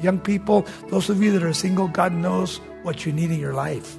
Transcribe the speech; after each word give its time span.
Young 0.00 0.18
people, 0.20 0.66
those 0.88 1.10
of 1.10 1.22
you 1.22 1.32
that 1.32 1.42
are 1.42 1.52
single, 1.52 1.88
God 1.88 2.12
knows 2.12 2.58
what 2.82 3.04
you 3.04 3.12
need 3.12 3.30
in 3.30 3.40
your 3.40 3.54
life. 3.54 3.96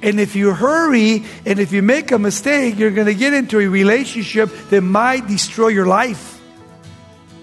And 0.00 0.20
if 0.20 0.36
you 0.36 0.54
hurry 0.54 1.24
and 1.44 1.58
if 1.58 1.72
you 1.72 1.82
make 1.82 2.12
a 2.12 2.18
mistake, 2.18 2.78
you're 2.78 2.92
going 2.92 3.08
to 3.08 3.14
get 3.14 3.34
into 3.34 3.58
a 3.58 3.66
relationship 3.66 4.50
that 4.70 4.82
might 4.82 5.26
destroy 5.26 5.68
your 5.68 5.86
life. 5.86 6.40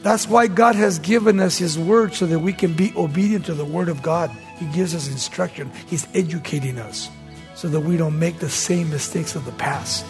That's 0.03 0.27
why 0.27 0.47
God 0.47 0.75
has 0.75 0.99
given 0.99 1.39
us 1.39 1.57
His 1.57 1.77
Word 1.77 2.13
so 2.13 2.25
that 2.27 2.39
we 2.39 2.53
can 2.53 2.73
be 2.73 2.93
obedient 2.95 3.45
to 3.47 3.53
the 3.53 3.65
Word 3.65 3.89
of 3.89 4.01
God. 4.01 4.29
He 4.57 4.67
gives 4.67 4.95
us 4.95 5.09
instruction, 5.09 5.71
He's 5.87 6.07
educating 6.13 6.79
us 6.79 7.09
so 7.55 7.67
that 7.69 7.79
we 7.81 7.97
don't 7.97 8.19
make 8.19 8.39
the 8.39 8.49
same 8.49 8.89
mistakes 8.89 9.35
of 9.35 9.45
the 9.45 9.51
past. 9.53 10.05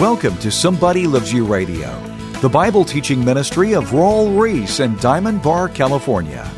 Welcome 0.00 0.38
to 0.38 0.50
Somebody 0.50 1.06
Loves 1.06 1.30
You 1.30 1.44
Radio, 1.44 1.94
the 2.40 2.48
Bible 2.48 2.86
teaching 2.86 3.22
ministry 3.22 3.74
of 3.74 3.90
Raul 3.90 4.40
Ries 4.40 4.80
in 4.80 4.96
Diamond 4.96 5.42
Bar, 5.42 5.68
California. 5.68 6.50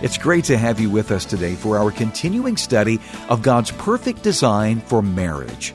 It's 0.00 0.16
great 0.16 0.44
to 0.44 0.56
have 0.56 0.80
you 0.80 0.88
with 0.88 1.10
us 1.10 1.26
today 1.26 1.54
for 1.54 1.76
our 1.76 1.90
continuing 1.90 2.56
study 2.56 2.98
of 3.28 3.42
God's 3.42 3.72
perfect 3.72 4.22
design 4.22 4.80
for 4.80 5.02
marriage. 5.02 5.74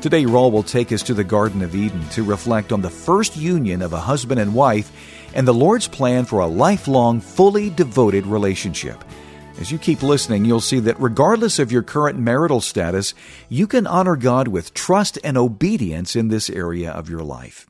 Today, 0.00 0.24
Raul 0.24 0.50
will 0.50 0.64
take 0.64 0.90
us 0.90 1.04
to 1.04 1.14
the 1.14 1.22
Garden 1.22 1.62
of 1.62 1.76
Eden 1.76 2.08
to 2.08 2.24
reflect 2.24 2.72
on 2.72 2.80
the 2.80 2.90
first 2.90 3.36
union 3.36 3.80
of 3.80 3.92
a 3.92 4.00
husband 4.00 4.40
and 4.40 4.56
wife 4.56 4.90
and 5.34 5.46
the 5.46 5.54
Lord's 5.54 5.86
plan 5.86 6.24
for 6.24 6.40
a 6.40 6.48
lifelong, 6.48 7.20
fully 7.20 7.70
devoted 7.70 8.26
relationship. 8.26 9.04
As 9.60 9.72
you 9.72 9.78
keep 9.78 10.04
listening, 10.04 10.44
you'll 10.44 10.60
see 10.60 10.78
that 10.78 11.00
regardless 11.00 11.58
of 11.58 11.72
your 11.72 11.82
current 11.82 12.16
marital 12.16 12.60
status, 12.60 13.12
you 13.48 13.66
can 13.66 13.88
honor 13.88 14.14
God 14.14 14.46
with 14.46 14.72
trust 14.72 15.18
and 15.24 15.36
obedience 15.36 16.14
in 16.14 16.28
this 16.28 16.48
area 16.48 16.92
of 16.92 17.10
your 17.10 17.24
life. 17.24 17.66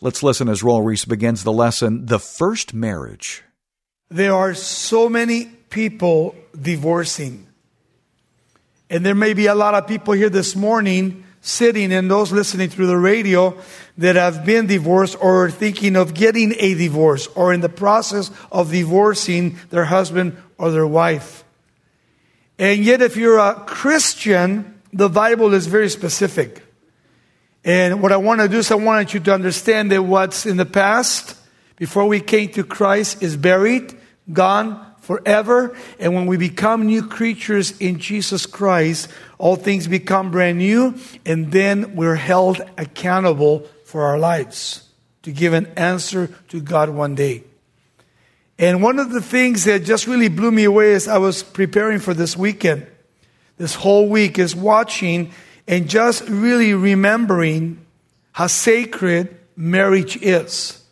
Let's 0.00 0.22
listen 0.22 0.48
as 0.48 0.62
Raul 0.62 0.84
Ries 0.84 1.04
begins 1.04 1.42
the 1.42 1.52
lesson 1.52 2.06
The 2.06 2.20
First 2.20 2.74
Marriage. 2.74 3.42
There 4.08 4.34
are 4.34 4.54
so 4.54 5.08
many 5.08 5.46
people 5.46 6.36
divorcing. 6.58 7.48
And 8.88 9.04
there 9.04 9.16
may 9.16 9.34
be 9.34 9.46
a 9.46 9.54
lot 9.54 9.74
of 9.74 9.88
people 9.88 10.14
here 10.14 10.30
this 10.30 10.54
morning 10.54 11.24
sitting 11.46 11.92
and 11.92 12.10
those 12.10 12.32
listening 12.32 12.68
through 12.68 12.88
the 12.88 12.96
radio 12.96 13.56
that 13.98 14.16
have 14.16 14.44
been 14.44 14.66
divorced 14.66 15.16
or 15.20 15.50
thinking 15.50 15.96
of 15.96 16.12
getting 16.12 16.52
a 16.58 16.74
divorce 16.74 17.28
or 17.28 17.52
in 17.52 17.60
the 17.60 17.68
process 17.68 18.30
of 18.50 18.70
divorcing 18.72 19.56
their 19.70 19.84
husband 19.84 20.36
or 20.58 20.70
their 20.70 20.86
wife. 20.86 21.44
And 22.58 22.84
yet, 22.84 23.00
if 23.00 23.16
you're 23.16 23.38
a 23.38 23.54
Christian, 23.66 24.80
the 24.92 25.08
Bible 25.08 25.54
is 25.54 25.66
very 25.66 25.88
specific. 25.88 26.62
And 27.64 28.02
what 28.02 28.12
I 28.12 28.16
want 28.16 28.40
to 28.40 28.48
do 28.48 28.58
is 28.58 28.70
I 28.70 28.76
want 28.76 29.14
you 29.14 29.20
to 29.20 29.34
understand 29.34 29.92
that 29.92 30.02
what's 30.02 30.46
in 30.46 30.56
the 30.56 30.66
past, 30.66 31.36
before 31.76 32.06
we 32.06 32.20
came 32.20 32.48
to 32.52 32.64
Christ, 32.64 33.22
is 33.22 33.36
buried, 33.36 33.96
gone 34.32 34.85
forever. 35.06 35.76
And 36.00 36.16
when 36.16 36.26
we 36.26 36.36
become 36.36 36.86
new 36.86 37.06
creatures 37.06 37.78
in 37.78 38.00
Jesus 38.00 38.44
Christ, 38.44 39.08
all 39.38 39.54
things 39.54 39.86
become 39.86 40.32
brand 40.32 40.58
new. 40.58 40.96
And 41.24 41.52
then 41.52 41.94
we're 41.94 42.16
held 42.16 42.60
accountable 42.76 43.60
for 43.84 44.06
our 44.06 44.18
lives 44.18 44.88
to 45.22 45.30
give 45.30 45.52
an 45.52 45.66
answer 45.76 46.26
to 46.48 46.60
God 46.60 46.90
one 46.90 47.14
day. 47.14 47.44
And 48.58 48.82
one 48.82 48.98
of 48.98 49.10
the 49.10 49.20
things 49.20 49.62
that 49.64 49.84
just 49.84 50.08
really 50.08 50.28
blew 50.28 50.50
me 50.50 50.64
away 50.64 50.94
as 50.94 51.06
I 51.06 51.18
was 51.18 51.44
preparing 51.44 52.00
for 52.00 52.12
this 52.12 52.36
weekend, 52.36 52.84
this 53.58 53.76
whole 53.76 54.08
week, 54.08 54.40
is 54.40 54.56
watching 54.56 55.30
and 55.68 55.88
just 55.88 56.28
really 56.28 56.74
remembering 56.74 57.86
how 58.32 58.48
sacred 58.48 59.36
marriage 59.54 60.16
is. 60.16 60.82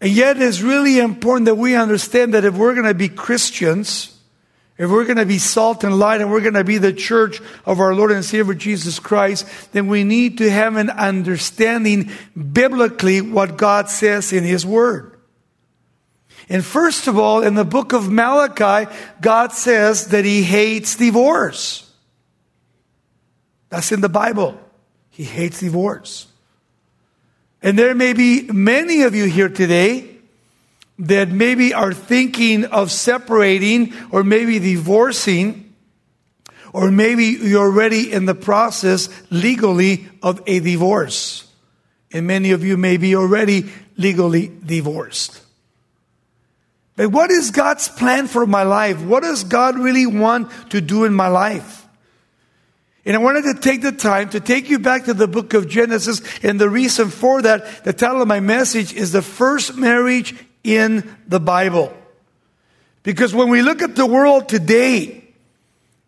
And 0.00 0.10
yet, 0.10 0.40
it's 0.40 0.60
really 0.60 0.98
important 0.98 1.46
that 1.46 1.54
we 1.54 1.74
understand 1.74 2.34
that 2.34 2.44
if 2.44 2.54
we're 2.54 2.74
going 2.74 2.86
to 2.86 2.94
be 2.94 3.08
Christians, 3.08 4.18
if 4.78 4.90
we're 4.90 5.04
going 5.04 5.16
to 5.16 5.24
be 5.24 5.38
salt 5.38 5.84
and 5.84 5.98
light 5.98 6.20
and 6.20 6.30
we're 6.30 6.42
going 6.42 6.54
to 6.54 6.64
be 6.64 6.76
the 6.76 6.92
church 6.92 7.40
of 7.64 7.80
our 7.80 7.94
Lord 7.94 8.12
and 8.12 8.24
Savior 8.24 8.52
Jesus 8.52 8.98
Christ, 8.98 9.46
then 9.72 9.88
we 9.88 10.04
need 10.04 10.38
to 10.38 10.50
have 10.50 10.76
an 10.76 10.90
understanding 10.90 12.10
biblically 12.36 13.22
what 13.22 13.56
God 13.56 13.88
says 13.88 14.34
in 14.34 14.44
His 14.44 14.66
Word. 14.66 15.18
And 16.48 16.64
first 16.64 17.08
of 17.08 17.18
all, 17.18 17.42
in 17.42 17.54
the 17.54 17.64
book 17.64 17.92
of 17.94 18.12
Malachi, 18.12 18.90
God 19.20 19.52
says 19.52 20.08
that 20.08 20.26
He 20.26 20.42
hates 20.42 20.96
divorce. 20.96 21.90
That's 23.70 23.92
in 23.92 24.02
the 24.02 24.10
Bible. 24.10 24.60
He 25.10 25.24
hates 25.24 25.60
divorce. 25.60 26.26
And 27.66 27.76
there 27.76 27.96
may 27.96 28.12
be 28.12 28.42
many 28.42 29.02
of 29.02 29.16
you 29.16 29.24
here 29.24 29.48
today 29.48 30.08
that 31.00 31.30
maybe 31.30 31.74
are 31.74 31.92
thinking 31.92 32.64
of 32.64 32.92
separating 32.92 33.92
or 34.12 34.22
maybe 34.22 34.60
divorcing, 34.60 35.74
or 36.72 36.92
maybe 36.92 37.24
you're 37.24 37.66
already 37.66 38.12
in 38.12 38.24
the 38.24 38.36
process 38.36 39.08
legally 39.32 40.08
of 40.22 40.40
a 40.46 40.60
divorce. 40.60 41.50
And 42.12 42.28
many 42.28 42.52
of 42.52 42.62
you 42.62 42.76
may 42.76 42.98
be 42.98 43.16
already 43.16 43.68
legally 43.96 44.52
divorced. 44.64 45.42
But 46.94 47.10
what 47.10 47.32
is 47.32 47.50
God's 47.50 47.88
plan 47.88 48.28
for 48.28 48.46
my 48.46 48.62
life? 48.62 49.02
What 49.02 49.24
does 49.24 49.42
God 49.42 49.76
really 49.76 50.06
want 50.06 50.52
to 50.70 50.80
do 50.80 51.02
in 51.02 51.12
my 51.12 51.26
life? 51.26 51.85
And 53.06 53.14
I 53.14 53.20
wanted 53.20 53.44
to 53.44 53.54
take 53.54 53.82
the 53.82 53.92
time 53.92 54.30
to 54.30 54.40
take 54.40 54.68
you 54.68 54.80
back 54.80 55.04
to 55.04 55.14
the 55.14 55.28
book 55.28 55.54
of 55.54 55.68
Genesis. 55.68 56.20
And 56.42 56.60
the 56.60 56.68
reason 56.68 57.08
for 57.08 57.40
that, 57.40 57.84
the 57.84 57.92
title 57.92 58.20
of 58.20 58.26
my 58.26 58.40
message 58.40 58.92
is 58.92 59.12
the 59.12 59.22
first 59.22 59.76
marriage 59.76 60.34
in 60.64 61.08
the 61.28 61.38
Bible. 61.38 61.96
Because 63.04 63.32
when 63.32 63.48
we 63.48 63.62
look 63.62 63.80
at 63.80 63.94
the 63.94 64.06
world 64.06 64.48
today, 64.48 65.22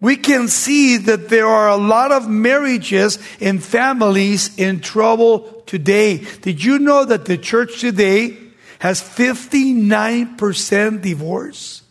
we 0.01 0.17
can 0.17 0.49
see 0.49 0.97
that 0.97 1.29
there 1.29 1.47
are 1.47 1.69
a 1.69 1.77
lot 1.77 2.11
of 2.11 2.29
marriages 2.29 3.21
and 3.41 3.63
families 3.63 4.59
in 4.59 4.81
trouble 4.81 5.63
today. 5.67 6.27
Did 6.43 6.65
you 6.65 6.81
know 6.81 7.05
that 7.05 7.27
the 7.27 7.39
church 7.39 7.81
today 7.81 8.37
has 8.81 9.01
59% 9.01 11.03
divorce. 11.03 11.83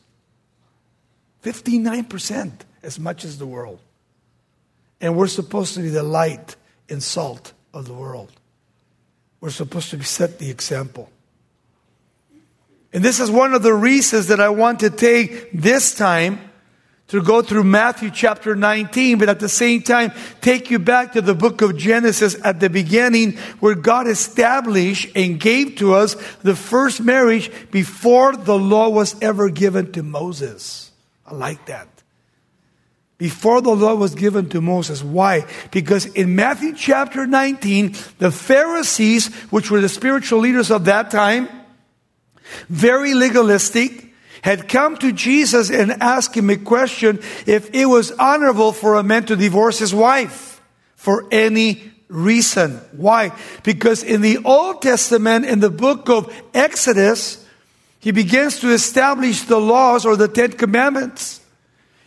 59%, 1.43 2.51
as 2.83 2.99
much 2.99 3.23
as 3.23 3.37
the 3.37 3.45
world. 3.45 3.79
And 4.99 5.15
we're 5.15 5.27
supposed 5.27 5.75
to 5.75 5.81
be 5.81 5.89
the 5.89 6.03
light 6.03 6.55
and 6.89 7.01
salt 7.01 7.53
of 7.73 7.87
the 7.87 7.93
world. 7.93 8.31
We're 9.39 9.49
supposed 9.51 9.91
to 9.91 10.03
set 10.03 10.39
the 10.39 10.49
example. 10.49 11.09
And 12.93 13.03
this 13.03 13.19
is 13.19 13.29
one 13.29 13.53
of 13.53 13.63
the 13.63 13.73
reasons 13.73 14.27
that 14.27 14.39
I 14.39 14.49
want 14.49 14.79
to 14.79 14.89
take 14.89 15.51
this 15.51 15.93
time 15.93 16.39
to 17.07 17.21
go 17.21 17.41
through 17.41 17.63
Matthew 17.63 18.11
chapter 18.11 18.55
19, 18.55 19.17
but 19.17 19.29
at 19.29 19.39
the 19.39 19.47
same 19.47 19.81
time, 19.81 20.11
take 20.41 20.69
you 20.69 20.79
back 20.79 21.13
to 21.13 21.21
the 21.21 21.33
book 21.33 21.61
of 21.61 21.77
Genesis 21.77 22.35
at 22.43 22.59
the 22.59 22.69
beginning, 22.69 23.37
where 23.59 23.75
God 23.75 24.07
established 24.07 25.09
and 25.15 25.39
gave 25.39 25.77
to 25.77 25.93
us 25.93 26.15
the 26.41 26.55
first 26.55 27.01
marriage 27.01 27.49
before 27.71 28.35
the 28.35 28.57
law 28.57 28.89
was 28.89 29.15
ever 29.21 29.49
given 29.49 29.91
to 29.93 30.03
Moses. 30.03 30.91
I 31.25 31.33
like 31.33 31.65
that. 31.67 31.87
Before 33.17 33.61
the 33.61 33.75
law 33.75 33.95
was 33.95 34.13
given 34.13 34.47
to 34.49 34.61
Moses. 34.61 35.03
Why? 35.03 35.47
Because 35.71 36.05
in 36.05 36.35
Matthew 36.35 36.75
chapter 36.75 37.25
19, 37.25 37.95
the 38.19 38.31
Pharisees, 38.31 39.33
which 39.49 39.71
were 39.71 39.81
the 39.81 39.89
spiritual 39.89 40.39
leaders 40.39 40.69
of 40.69 40.85
that 40.85 41.09
time, 41.09 41.49
very 42.69 43.15
legalistic, 43.15 44.13
had 44.43 44.69
come 44.69 44.97
to 44.97 45.11
Jesus 45.11 45.71
and 45.71 45.91
asked 46.01 46.35
him 46.35 46.49
a 46.51 46.57
question 46.57 47.19
if 47.47 47.73
it 47.73 47.87
was 47.87 48.11
honorable 48.11 48.71
for 48.71 48.95
a 48.95 49.03
man 49.03 49.25
to 49.25 49.35
divorce 49.35 49.79
his 49.79 49.95
wife 49.95 50.61
for 50.95 51.25
any 51.31 51.91
reason. 52.07 52.77
Why? 52.91 53.31
Because 53.63 54.03
in 54.03 54.21
the 54.21 54.37
Old 54.45 54.83
Testament, 54.83 55.45
in 55.45 55.59
the 55.59 55.71
book 55.71 56.07
of 56.07 56.33
Exodus, 56.53 57.45
he 57.99 58.11
begins 58.11 58.59
to 58.59 58.71
establish 58.71 59.41
the 59.41 59.59
laws 59.59 60.05
or 60.05 60.15
the 60.15 60.27
Ten 60.27 60.51
Commandments. 60.51 61.41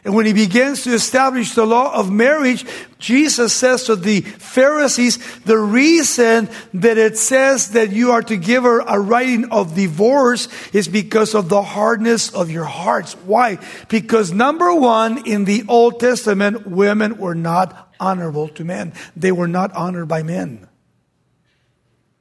And 0.02 0.14
when 0.14 0.24
he 0.24 0.32
begins 0.32 0.84
to 0.84 0.94
establish 0.94 1.54
the 1.54 1.66
law 1.66 1.94
of 1.94 2.10
marriage, 2.10 2.64
Jesus 2.98 3.52
says 3.52 3.84
to 3.84 3.96
the 3.96 4.22
Pharisees, 4.22 5.18
the 5.40 5.58
reason 5.58 6.48
that 6.74 6.96
it 6.96 7.18
says 7.18 7.72
that 7.72 7.90
you 7.92 8.12
are 8.12 8.22
to 8.22 8.36
give 8.36 8.62
her 8.62 8.80
a 8.80 8.98
writing 8.98 9.50
of 9.50 9.74
divorce 9.74 10.48
is 10.72 10.88
because 10.88 11.34
of 11.34 11.50
the 11.50 11.60
hardness 11.60 12.32
of 12.32 12.50
your 12.50 12.64
hearts. 12.64 13.12
Why? 13.26 13.58
Because 13.88 14.32
number 14.32 14.74
one, 14.74 15.26
in 15.26 15.44
the 15.44 15.64
Old 15.68 16.00
Testament, 16.00 16.66
women 16.66 17.18
were 17.18 17.34
not 17.34 17.94
honorable 18.00 18.48
to 18.48 18.64
men. 18.64 18.94
They 19.14 19.32
were 19.32 19.48
not 19.48 19.72
honored 19.74 20.08
by 20.08 20.22
men. 20.22 20.66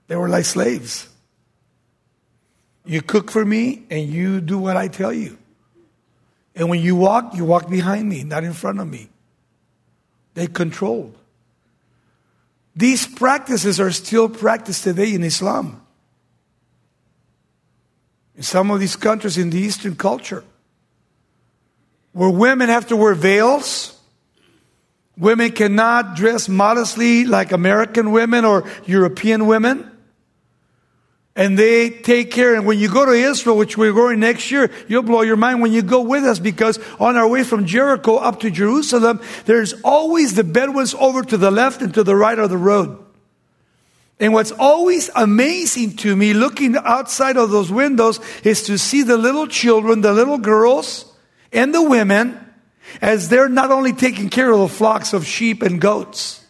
They 0.07 0.17
were 0.17 0.29
like 0.29 0.45
slaves. 0.45 1.07
You 2.85 3.01
cook 3.01 3.31
for 3.31 3.45
me 3.45 3.85
and 3.89 4.09
you 4.09 4.41
do 4.41 4.57
what 4.57 4.75
I 4.75 4.89
tell 4.89 5.13
you. 5.13 5.38
And 6.59 6.69
when 6.69 6.81
you 6.81 6.97
walk, 6.97 7.35
you 7.35 7.45
walk 7.45 7.69
behind 7.69 8.09
me, 8.09 8.25
not 8.25 8.44
in 8.44 8.51
front 8.51 8.81
of 8.81 8.88
me. 8.88 9.07
They 10.33 10.45
controlled. 10.45 11.15
These 12.75 13.07
practices 13.07 13.79
are 13.79 13.91
still 13.91 14.27
practiced 14.27 14.83
today 14.83 15.13
in 15.13 15.23
Islam. 15.23 15.81
In 18.35 18.44
some 18.44 18.71
of 18.71 18.81
these 18.81 18.97
countries 18.97 19.38
in 19.38 19.51
the 19.51 19.57
Eastern 19.57 19.95
culture, 19.95 20.44
where 22.11 22.29
women 22.29 22.67
have 22.67 22.88
to 22.88 22.97
wear 22.97 23.13
veils, 23.13 23.97
women 25.17 25.51
cannot 25.51 26.17
dress 26.17 26.50
modestly 26.50 27.23
like 27.23 27.53
American 27.53 28.11
women 28.11 28.44
or 28.44 28.69
European 28.85 29.47
women 29.47 29.89
and 31.39 31.57
they 31.57 31.89
take 31.89 32.31
care. 32.31 32.53
And 32.53 32.65
when 32.65 32.80
you 32.80 32.91
go 32.91 33.06
to 33.06 33.13
Israel, 33.13 33.56
which 33.56 33.77
we're 33.77 33.94
going 33.94 34.19
next 34.19 34.51
year, 34.51 34.69
you'll 34.89 35.03
blow 35.03 35.21
your 35.21 35.38
mind 35.38 35.62
when 35.62 35.71
you 35.71 35.81
go 35.81 36.01
with 36.01 36.25
us 36.25 36.38
because 36.38 36.77
on 37.00 37.15
our 37.15 37.30
way 37.30 37.45
from 37.45 37.65
Jericho 37.65 38.18
up 38.18 38.41
to 38.41 38.51
Jerusalem, 38.51 39.21
there's 39.45 39.71
always 39.81 40.36
the 40.36 40.44
Bedouins 40.44 40.94
over 40.95 41.24
to 41.24 41.38
the 41.38 41.50
left 41.50 41.81
and 41.81 41.94
to 41.94 42.03
the 42.03 42.13
right 42.13 42.38
of 42.38 42.50
the 42.50 42.57
road. 42.57 43.00
And 44.19 44.33
what's 44.33 44.51
always 44.51 45.09
amazing 45.15 45.95
to 45.97 46.13
me 46.13 46.33
looking 46.33 46.75
outside 46.75 47.38
of 47.38 47.51
those 47.51 47.71
windows 47.71 48.19
is 48.44 48.63
to 48.63 48.77
see 48.77 49.03
the 49.03 49.18
little 49.18 49.47
children, 49.47 50.01
the 50.01 50.12
little 50.12 50.39
girls, 50.39 51.09
and 51.53 51.74
the 51.74 51.81
women 51.81 52.38
as 53.01 53.30
they're 53.30 53.47
not 53.47 53.71
only 53.71 53.94
taking 53.94 54.27
care 54.27 54.51
of 54.51 54.59
the 54.59 54.68
flocks 54.68 55.13
of 55.13 55.25
sheep 55.25 55.62
and 55.62 55.80
goats, 55.80 56.44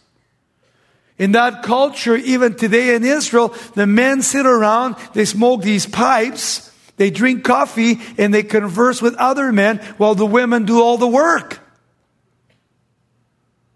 in 1.20 1.32
that 1.32 1.62
culture, 1.62 2.16
even 2.16 2.54
today 2.54 2.94
in 2.94 3.04
Israel, 3.04 3.54
the 3.74 3.86
men 3.86 4.22
sit 4.22 4.46
around, 4.46 4.96
they 5.12 5.26
smoke 5.26 5.60
these 5.60 5.84
pipes, 5.84 6.72
they 6.96 7.10
drink 7.10 7.44
coffee, 7.44 8.00
and 8.16 8.32
they 8.32 8.42
converse 8.42 9.02
with 9.02 9.14
other 9.16 9.52
men 9.52 9.76
while 9.98 10.14
the 10.14 10.24
women 10.24 10.64
do 10.64 10.80
all 10.80 10.96
the 10.96 11.06
work. 11.06 11.60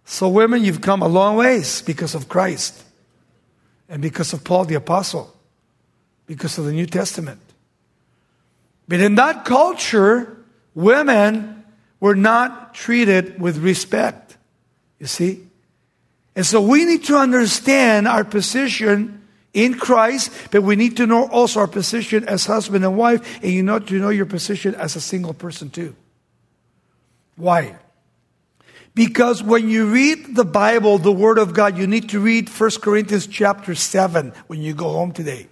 So, 0.06 0.26
women, 0.30 0.64
you've 0.64 0.80
come 0.80 1.02
a 1.02 1.06
long 1.06 1.36
ways 1.36 1.82
because 1.82 2.14
of 2.14 2.30
Christ 2.30 2.82
and 3.90 4.00
because 4.00 4.32
of 4.32 4.42
Paul 4.42 4.64
the 4.64 4.76
Apostle, 4.76 5.30
because 6.26 6.56
of 6.56 6.64
the 6.64 6.72
New 6.72 6.86
Testament. 6.86 7.40
But 8.88 9.00
in 9.00 9.16
that 9.16 9.44
culture, 9.44 10.34
women 10.74 11.62
were 12.00 12.16
not 12.16 12.72
treated 12.72 13.38
with 13.38 13.58
respect. 13.58 14.38
You 14.98 15.06
see? 15.06 15.42
And 16.36 16.44
so 16.44 16.60
we 16.60 16.84
need 16.84 17.04
to 17.04 17.16
understand 17.16 18.08
our 18.08 18.24
position 18.24 19.22
in 19.52 19.74
Christ, 19.74 20.32
but 20.50 20.62
we 20.62 20.74
need 20.74 20.96
to 20.96 21.06
know 21.06 21.28
also 21.28 21.60
our 21.60 21.68
position 21.68 22.24
as 22.24 22.44
husband 22.44 22.84
and 22.84 22.96
wife, 22.96 23.38
and 23.42 23.52
you 23.52 23.62
know 23.62 23.78
to 23.78 23.98
know 23.98 24.08
your 24.08 24.26
position 24.26 24.74
as 24.74 24.96
a 24.96 25.00
single 25.00 25.32
person 25.32 25.70
too. 25.70 25.94
Why? 27.36 27.76
Because 28.94 29.42
when 29.42 29.68
you 29.68 29.90
read 29.90 30.36
the 30.36 30.44
Bible, 30.44 30.98
the 30.98 31.12
Word 31.12 31.38
of 31.38 31.52
God, 31.52 31.76
you 31.78 31.86
need 31.86 32.10
to 32.10 32.20
read 32.20 32.48
1 32.48 32.70
Corinthians 32.82 33.26
chapter 33.26 33.74
7 33.74 34.32
when 34.46 34.60
you 34.62 34.74
go 34.74 34.90
home 34.90 35.12
today. 35.12 35.48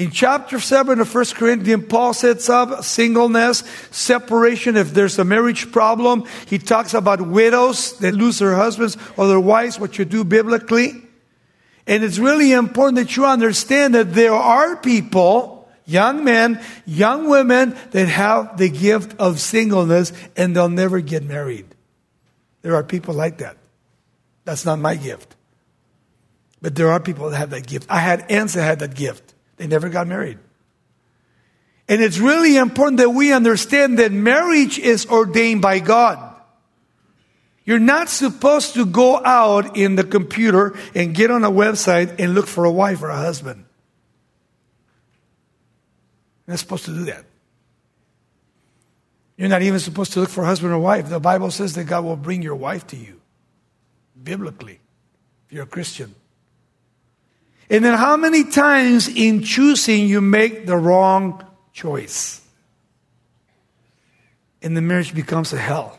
In 0.00 0.10
chapter 0.10 0.58
7 0.58 0.98
of 0.98 1.14
1 1.14 1.24
Corinthians, 1.34 1.84
Paul 1.86 2.14
sets 2.14 2.48
up 2.48 2.82
singleness, 2.84 3.62
separation 3.90 4.78
if 4.78 4.94
there's 4.94 5.18
a 5.18 5.26
marriage 5.26 5.70
problem. 5.72 6.24
He 6.46 6.56
talks 6.56 6.94
about 6.94 7.20
widows 7.20 7.98
that 7.98 8.14
lose 8.14 8.38
their 8.38 8.54
husbands 8.54 8.96
or 9.18 9.28
their 9.28 9.38
wives, 9.38 9.78
what 9.78 9.98
you 9.98 10.06
do 10.06 10.24
biblically. 10.24 11.02
And 11.86 12.02
it's 12.02 12.18
really 12.18 12.52
important 12.52 12.96
that 12.96 13.14
you 13.14 13.26
understand 13.26 13.94
that 13.94 14.14
there 14.14 14.32
are 14.32 14.74
people, 14.76 15.68
young 15.84 16.24
men, 16.24 16.62
young 16.86 17.28
women, 17.28 17.76
that 17.90 18.08
have 18.08 18.56
the 18.56 18.70
gift 18.70 19.14
of 19.18 19.38
singleness 19.38 20.14
and 20.34 20.56
they'll 20.56 20.70
never 20.70 21.00
get 21.00 21.24
married. 21.24 21.66
There 22.62 22.74
are 22.74 22.84
people 22.84 23.12
like 23.12 23.36
that. 23.38 23.58
That's 24.46 24.64
not 24.64 24.78
my 24.78 24.94
gift. 24.94 25.36
But 26.62 26.74
there 26.74 26.90
are 26.90 27.00
people 27.00 27.28
that 27.28 27.36
have 27.36 27.50
that 27.50 27.66
gift. 27.66 27.86
I 27.90 27.98
had 27.98 28.30
aunts 28.30 28.54
that 28.54 28.62
had 28.62 28.78
that 28.78 28.94
gift. 28.94 29.34
They 29.60 29.66
never 29.66 29.90
got 29.90 30.06
married. 30.06 30.38
And 31.86 32.00
it's 32.00 32.18
really 32.18 32.56
important 32.56 32.96
that 32.96 33.10
we 33.10 33.30
understand 33.30 33.98
that 33.98 34.10
marriage 34.10 34.78
is 34.78 35.04
ordained 35.04 35.60
by 35.60 35.80
God. 35.80 36.34
You're 37.66 37.78
not 37.78 38.08
supposed 38.08 38.72
to 38.72 38.86
go 38.86 39.22
out 39.22 39.76
in 39.76 39.96
the 39.96 40.04
computer 40.04 40.78
and 40.94 41.14
get 41.14 41.30
on 41.30 41.44
a 41.44 41.50
website 41.50 42.18
and 42.18 42.34
look 42.34 42.46
for 42.46 42.64
a 42.64 42.72
wife 42.72 43.02
or 43.02 43.10
a 43.10 43.18
husband. 43.18 43.66
You're 46.46 46.52
not 46.52 46.60
supposed 46.60 46.86
to 46.86 46.94
do 46.94 47.04
that. 47.04 47.26
You're 49.36 49.50
not 49.50 49.60
even 49.60 49.78
supposed 49.78 50.14
to 50.14 50.20
look 50.20 50.30
for 50.30 50.42
a 50.42 50.46
husband 50.46 50.72
or 50.72 50.78
wife. 50.78 51.10
The 51.10 51.20
Bible 51.20 51.50
says 51.50 51.74
that 51.74 51.84
God 51.84 52.04
will 52.04 52.16
bring 52.16 52.40
your 52.40 52.56
wife 52.56 52.86
to 52.86 52.96
you, 52.96 53.20
biblically, 54.22 54.80
if 55.48 55.52
you're 55.52 55.64
a 55.64 55.66
Christian. 55.66 56.14
And 57.70 57.84
then 57.84 57.96
how 57.96 58.16
many 58.16 58.42
times 58.42 59.06
in 59.06 59.44
choosing 59.44 60.08
you 60.08 60.20
make 60.20 60.66
the 60.66 60.76
wrong 60.76 61.46
choice? 61.72 62.40
And 64.60 64.76
the 64.76 64.82
marriage 64.82 65.14
becomes 65.14 65.52
a 65.52 65.56
hell. 65.56 65.96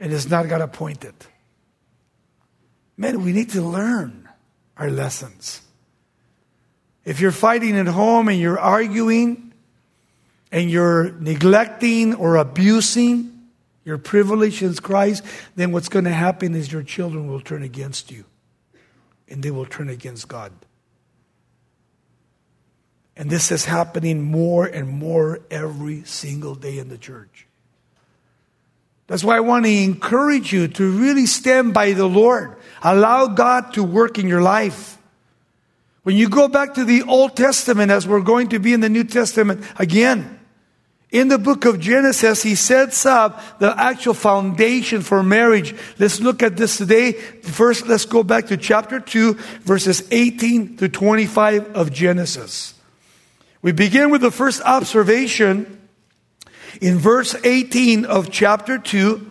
And 0.00 0.14
it's 0.14 0.28
not 0.28 0.48
God 0.48 0.62
appointed. 0.62 1.14
Man, 2.96 3.22
we 3.22 3.32
need 3.32 3.50
to 3.50 3.60
learn 3.60 4.26
our 4.78 4.90
lessons. 4.90 5.60
If 7.04 7.20
you're 7.20 7.30
fighting 7.30 7.76
at 7.76 7.86
home 7.86 8.28
and 8.28 8.40
you're 8.40 8.58
arguing 8.58 9.52
and 10.50 10.70
you're 10.70 11.12
neglecting 11.12 12.14
or 12.14 12.36
abusing 12.36 13.50
your 13.84 13.98
privilege 13.98 14.62
in 14.62 14.74
Christ, 14.74 15.22
then 15.54 15.70
what's 15.70 15.90
going 15.90 16.06
to 16.06 16.12
happen 16.12 16.54
is 16.54 16.72
your 16.72 16.82
children 16.82 17.28
will 17.28 17.40
turn 17.42 17.62
against 17.62 18.10
you 18.10 18.24
and 19.28 19.42
they 19.42 19.50
will 19.50 19.66
turn 19.66 19.88
against 19.88 20.28
God. 20.28 20.52
And 23.16 23.30
this 23.30 23.50
is 23.50 23.64
happening 23.64 24.22
more 24.22 24.66
and 24.66 24.88
more 24.88 25.40
every 25.50 26.04
single 26.04 26.54
day 26.54 26.78
in 26.78 26.88
the 26.88 26.98
church. 26.98 27.46
That's 29.06 29.24
why 29.24 29.36
I 29.36 29.40
want 29.40 29.64
to 29.64 29.70
encourage 29.70 30.52
you 30.52 30.68
to 30.68 30.90
really 30.90 31.26
stand 31.26 31.72
by 31.72 31.92
the 31.92 32.06
Lord. 32.06 32.56
Allow 32.82 33.28
God 33.28 33.72
to 33.74 33.82
work 33.82 34.18
in 34.18 34.28
your 34.28 34.42
life. 34.42 34.98
When 36.02 36.16
you 36.16 36.28
go 36.28 36.48
back 36.48 36.74
to 36.74 36.84
the 36.84 37.02
Old 37.02 37.36
Testament, 37.36 37.90
as 37.90 38.06
we're 38.06 38.20
going 38.20 38.48
to 38.48 38.58
be 38.58 38.72
in 38.72 38.80
the 38.80 38.88
New 38.88 39.04
Testament 39.04 39.64
again, 39.76 40.35
in 41.10 41.28
the 41.28 41.38
book 41.38 41.64
of 41.64 41.78
Genesis, 41.78 42.42
he 42.42 42.54
sets 42.54 43.06
up 43.06 43.58
the 43.58 43.72
actual 43.80 44.14
foundation 44.14 45.02
for 45.02 45.22
marriage. 45.22 45.74
Let's 45.98 46.20
look 46.20 46.42
at 46.42 46.56
this 46.56 46.78
today. 46.78 47.12
First, 47.12 47.86
let's 47.86 48.04
go 48.04 48.22
back 48.22 48.48
to 48.48 48.56
chapter 48.56 48.98
2, 48.98 49.34
verses 49.62 50.06
18 50.10 50.76
to 50.78 50.88
25 50.88 51.76
of 51.76 51.92
Genesis. 51.92 52.74
We 53.62 53.72
begin 53.72 54.10
with 54.10 54.20
the 54.20 54.30
first 54.30 54.62
observation 54.62 55.88
in 56.80 56.98
verse 56.98 57.34
18 57.44 58.04
of 58.04 58.30
chapter 58.30 58.78
2 58.78 59.30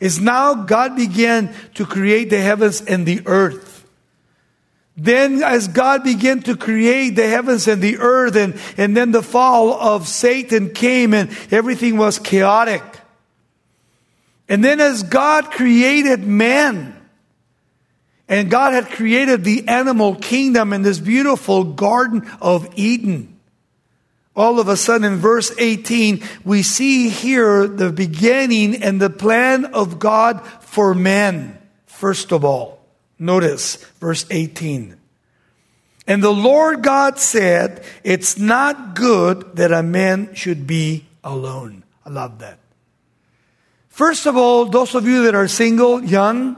is 0.00 0.20
now 0.20 0.54
God 0.54 0.96
began 0.96 1.54
to 1.74 1.86
create 1.86 2.30
the 2.30 2.40
heavens 2.40 2.82
and 2.82 3.06
the 3.06 3.22
earth. 3.26 3.75
Then 4.96 5.42
as 5.42 5.68
God 5.68 6.04
began 6.04 6.40
to 6.42 6.56
create 6.56 7.10
the 7.10 7.28
heavens 7.28 7.68
and 7.68 7.82
the 7.82 7.98
earth 7.98 8.34
and, 8.34 8.58
and 8.78 8.96
then 8.96 9.12
the 9.12 9.22
fall 9.22 9.74
of 9.74 10.08
Satan 10.08 10.72
came 10.72 11.12
and 11.12 11.30
everything 11.50 11.98
was 11.98 12.18
chaotic. 12.18 12.82
And 14.48 14.64
then 14.64 14.80
as 14.80 15.02
God 15.02 15.50
created 15.50 16.24
man, 16.24 16.94
and 18.28 18.50
God 18.50 18.72
had 18.72 18.86
created 18.86 19.44
the 19.44 19.68
animal 19.68 20.16
kingdom 20.16 20.72
in 20.72 20.82
this 20.82 20.98
beautiful 20.98 21.62
garden 21.62 22.28
of 22.40 22.68
Eden. 22.74 23.38
All 24.34 24.58
of 24.58 24.68
a 24.68 24.76
sudden 24.76 25.12
in 25.12 25.18
verse 25.18 25.52
18, 25.56 26.22
we 26.44 26.62
see 26.62 27.08
here 27.08 27.66
the 27.68 27.92
beginning 27.92 28.82
and 28.82 29.00
the 29.00 29.10
plan 29.10 29.66
of 29.66 29.98
God 29.98 30.44
for 30.60 30.94
man, 30.94 31.58
first 31.86 32.32
of 32.32 32.44
all. 32.44 32.75
Notice 33.18 33.76
verse 34.00 34.26
18. 34.30 34.96
And 36.06 36.22
the 36.22 36.32
Lord 36.32 36.82
God 36.82 37.18
said, 37.18 37.84
It's 38.04 38.38
not 38.38 38.94
good 38.94 39.56
that 39.56 39.72
a 39.72 39.82
man 39.82 40.34
should 40.34 40.66
be 40.66 41.06
alone. 41.24 41.82
I 42.04 42.10
love 42.10 42.38
that. 42.38 42.58
First 43.88 44.26
of 44.26 44.36
all, 44.36 44.66
those 44.66 44.94
of 44.94 45.06
you 45.06 45.24
that 45.24 45.34
are 45.34 45.48
single, 45.48 46.04
young, 46.04 46.56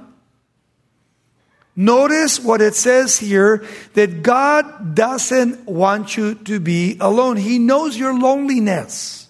notice 1.77 2.41
what 2.41 2.61
it 2.61 2.75
says 2.75 3.19
here 3.19 3.65
that 3.95 4.23
God 4.23 4.95
doesn't 4.95 5.67
want 5.67 6.17
you 6.17 6.35
to 6.35 6.61
be 6.61 6.99
alone. 7.01 7.37
He 7.37 7.59
knows 7.59 7.97
your 7.97 8.19
loneliness. 8.19 9.29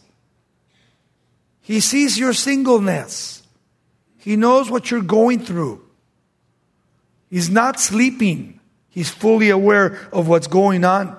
He 1.61 1.81
sees 1.81 2.19
your 2.19 2.33
singleness. 2.33 3.43
He 4.17 4.37
knows 4.37 4.71
what 4.71 4.91
you're 4.91 5.03
going 5.03 5.41
through. 5.41 5.88
He's 7.31 7.51
not 7.51 7.79
sleeping. 7.79 8.61
He's 8.89 9.11
fully 9.11 9.51
aware 9.51 10.09
of 10.13 10.29
what's 10.29 10.47
going 10.47 10.85
on. 10.85 11.17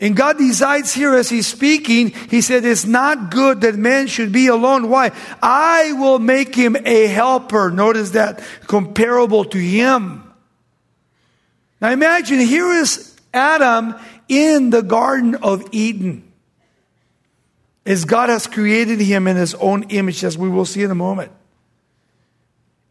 And 0.00 0.16
God 0.16 0.38
decides 0.38 0.94
here 0.94 1.14
as 1.14 1.28
He's 1.28 1.48
speaking, 1.48 2.10
He 2.30 2.40
said, 2.40 2.64
It's 2.64 2.84
not 2.84 3.30
good 3.30 3.62
that 3.62 3.74
man 3.74 4.06
should 4.06 4.30
be 4.30 4.46
alone. 4.46 4.88
Why? 4.88 5.10
I 5.42 5.92
will 5.94 6.20
make 6.20 6.54
him 6.54 6.76
a 6.84 7.06
helper. 7.08 7.70
Notice 7.70 8.10
that, 8.10 8.40
comparable 8.66 9.44
to 9.46 9.58
him. 9.58 10.22
Now 11.80 11.90
imagine, 11.90 12.38
here 12.38 12.72
is 12.72 13.16
Adam 13.34 13.94
in 14.28 14.70
the 14.70 14.82
Garden 14.82 15.36
of 15.36 15.66
Eden. 15.72 16.24
As 17.84 18.04
God 18.04 18.28
has 18.28 18.46
created 18.46 19.00
him 19.00 19.26
in 19.26 19.36
His 19.36 19.54
own 19.54 19.84
image, 19.84 20.22
as 20.22 20.36
we 20.36 20.48
will 20.48 20.66
see 20.66 20.82
in 20.82 20.90
a 20.90 20.94
moment. 20.94 21.32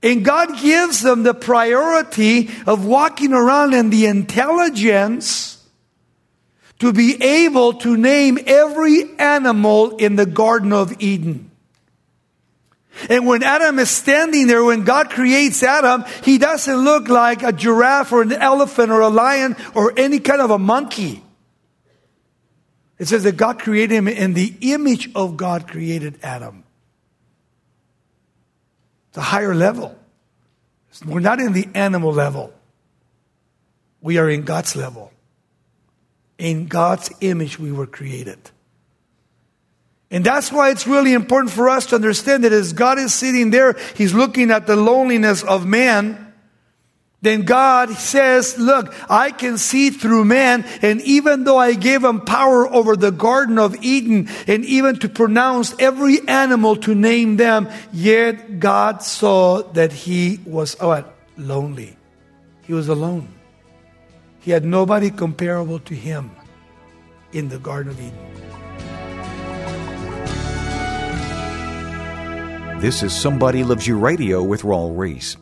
And 0.07 0.23
God 0.23 0.57
gives 0.61 1.01
them 1.01 1.23
the 1.23 1.33
priority 1.33 2.49
of 2.65 2.85
walking 2.85 3.33
around 3.33 3.73
and 3.73 3.91
the 3.91 4.05
intelligence 4.05 5.61
to 6.79 6.93
be 6.93 7.21
able 7.21 7.73
to 7.73 7.97
name 7.97 8.39
every 8.47 9.03
animal 9.19 9.97
in 9.97 10.15
the 10.15 10.25
Garden 10.25 10.71
of 10.71 11.01
Eden. 11.01 11.51
And 13.09 13.27
when 13.27 13.43
Adam 13.43 13.79
is 13.79 13.89
standing 13.89 14.47
there, 14.47 14.63
when 14.63 14.85
God 14.85 15.09
creates 15.09 15.61
Adam, 15.61 16.05
he 16.23 16.37
doesn't 16.37 16.77
look 16.77 17.09
like 17.09 17.43
a 17.43 17.51
giraffe 17.51 18.13
or 18.13 18.21
an 18.21 18.31
elephant 18.31 18.91
or 18.91 19.01
a 19.01 19.09
lion 19.09 19.57
or 19.75 19.91
any 19.97 20.19
kind 20.19 20.39
of 20.39 20.51
a 20.51 20.57
monkey. 20.57 21.21
It 22.97 23.09
says 23.09 23.23
that 23.23 23.35
God 23.35 23.59
created 23.59 23.93
him 23.93 24.07
in 24.07 24.35
the 24.35 24.53
image 24.61 25.11
of 25.15 25.35
God 25.35 25.67
created 25.67 26.17
Adam. 26.23 26.63
It's 29.17 29.25
a 29.25 29.31
higher 29.31 29.55
level. 29.55 29.97
We're 31.03 31.21
not 31.21 31.39
in 31.39 31.51
the 31.51 31.67
animal 31.73 32.13
level. 32.13 32.53
We 33.99 34.19
are 34.19 34.29
in 34.29 34.43
God's 34.43 34.75
level. 34.75 35.11
In 36.37 36.67
God's 36.67 37.11
image, 37.21 37.57
we 37.57 37.71
were 37.71 37.87
created. 37.87 38.37
And 40.11 40.23
that's 40.23 40.51
why 40.51 40.69
it's 40.69 40.85
really 40.85 41.13
important 41.13 41.51
for 41.51 41.67
us 41.67 41.87
to 41.87 41.95
understand 41.95 42.43
that 42.43 42.53
as 42.53 42.73
God 42.73 42.99
is 42.99 43.11
sitting 43.11 43.49
there, 43.49 43.75
He's 43.95 44.13
looking 44.13 44.51
at 44.51 44.67
the 44.67 44.75
loneliness 44.75 45.41
of 45.41 45.65
man. 45.65 46.26
Then 47.27 47.41
God 47.41 47.91
says, 47.91 48.57
Look, 48.57 48.95
I 49.11 49.31
can 49.31 49.57
see 49.57 49.89
through 49.89 50.23
man, 50.23 50.63
and 50.81 51.01
even 51.01 51.43
though 51.43 51.57
I 51.57 51.73
gave 51.73 52.01
him 52.01 52.21
power 52.21 52.65
over 52.73 52.95
the 52.95 53.11
Garden 53.11 53.59
of 53.59 53.75
Eden, 53.83 54.29
and 54.47 54.63
even 54.63 54.97
to 54.99 55.09
pronounce 55.09 55.75
every 55.77 56.25
animal 56.25 56.77
to 56.87 56.95
name 56.95 57.35
them, 57.35 57.67
yet 57.91 58.61
God 58.61 59.03
saw 59.03 59.61
that 59.73 59.91
he 59.91 60.39
was 60.45 60.77
oh, 60.79 60.87
what? 60.87 61.13
Lonely. 61.35 61.97
He 62.61 62.71
was 62.71 62.87
alone. 62.87 63.27
He 64.39 64.51
had 64.51 64.63
nobody 64.63 65.11
comparable 65.11 65.79
to 65.79 65.95
him 65.95 66.31
in 67.33 67.49
the 67.49 67.59
Garden 67.59 67.91
of 67.91 67.99
Eden. 67.99 68.23
This 72.79 73.03
is 73.03 73.11
Somebody 73.11 73.65
Loves 73.65 73.85
You 73.85 73.97
Radio 73.97 74.41
with 74.41 74.61
Raul 74.61 74.97
Ries. 74.97 75.35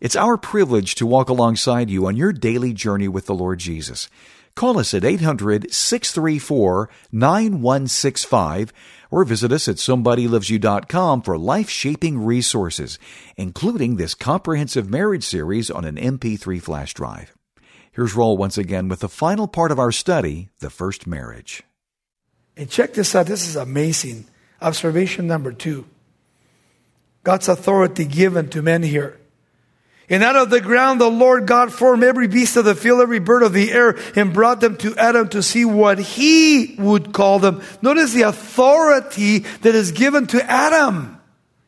It's 0.00 0.16
our 0.16 0.38
privilege 0.38 0.94
to 0.94 1.06
walk 1.06 1.28
alongside 1.28 1.90
you 1.90 2.06
on 2.06 2.16
your 2.16 2.32
daily 2.32 2.72
journey 2.72 3.06
with 3.06 3.26
the 3.26 3.34
Lord 3.34 3.58
Jesus. 3.58 4.08
Call 4.54 4.78
us 4.78 4.94
at 4.94 5.04
800 5.04 5.72
634 5.72 6.88
9165 7.12 8.72
or 9.10 9.24
visit 9.24 9.52
us 9.52 9.68
at 9.68 9.76
somebodylovesyou.com 9.76 11.20
for 11.20 11.36
life 11.36 11.68
shaping 11.68 12.24
resources, 12.24 12.98
including 13.36 13.96
this 13.96 14.14
comprehensive 14.14 14.88
marriage 14.88 15.24
series 15.24 15.70
on 15.70 15.84
an 15.84 15.96
MP3 15.96 16.62
flash 16.62 16.94
drive. 16.94 17.34
Here's 17.92 18.14
Raul 18.14 18.38
once 18.38 18.56
again 18.56 18.88
with 18.88 19.00
the 19.00 19.08
final 19.08 19.48
part 19.48 19.70
of 19.70 19.78
our 19.78 19.92
study, 19.92 20.48
the 20.60 20.70
first 20.70 21.06
marriage. 21.06 21.62
And 22.56 22.70
check 22.70 22.94
this 22.94 23.14
out. 23.14 23.26
This 23.26 23.46
is 23.46 23.56
amazing. 23.56 24.28
Observation 24.62 25.26
number 25.26 25.52
two 25.52 25.84
God's 27.22 27.50
authority 27.50 28.06
given 28.06 28.48
to 28.48 28.62
men 28.62 28.82
here. 28.82 29.19
And 30.10 30.24
out 30.24 30.34
of 30.34 30.50
the 30.50 30.60
ground 30.60 31.00
the 31.00 31.08
Lord 31.08 31.46
God 31.46 31.72
formed 31.72 32.02
every 32.02 32.26
beast 32.26 32.56
of 32.56 32.64
the 32.64 32.74
field, 32.74 33.00
every 33.00 33.20
bird 33.20 33.44
of 33.44 33.52
the 33.52 33.70
air, 33.70 33.96
and 34.16 34.34
brought 34.34 34.60
them 34.60 34.76
to 34.78 34.94
Adam 34.96 35.28
to 35.28 35.42
see 35.42 35.64
what 35.64 36.00
he 36.00 36.74
would 36.78 37.12
call 37.12 37.38
them. 37.38 37.62
Notice 37.80 38.12
the 38.12 38.22
authority 38.22 39.38
that 39.38 39.76
is 39.76 39.92
given 39.92 40.26
to 40.26 40.42
Adam. 40.50 41.20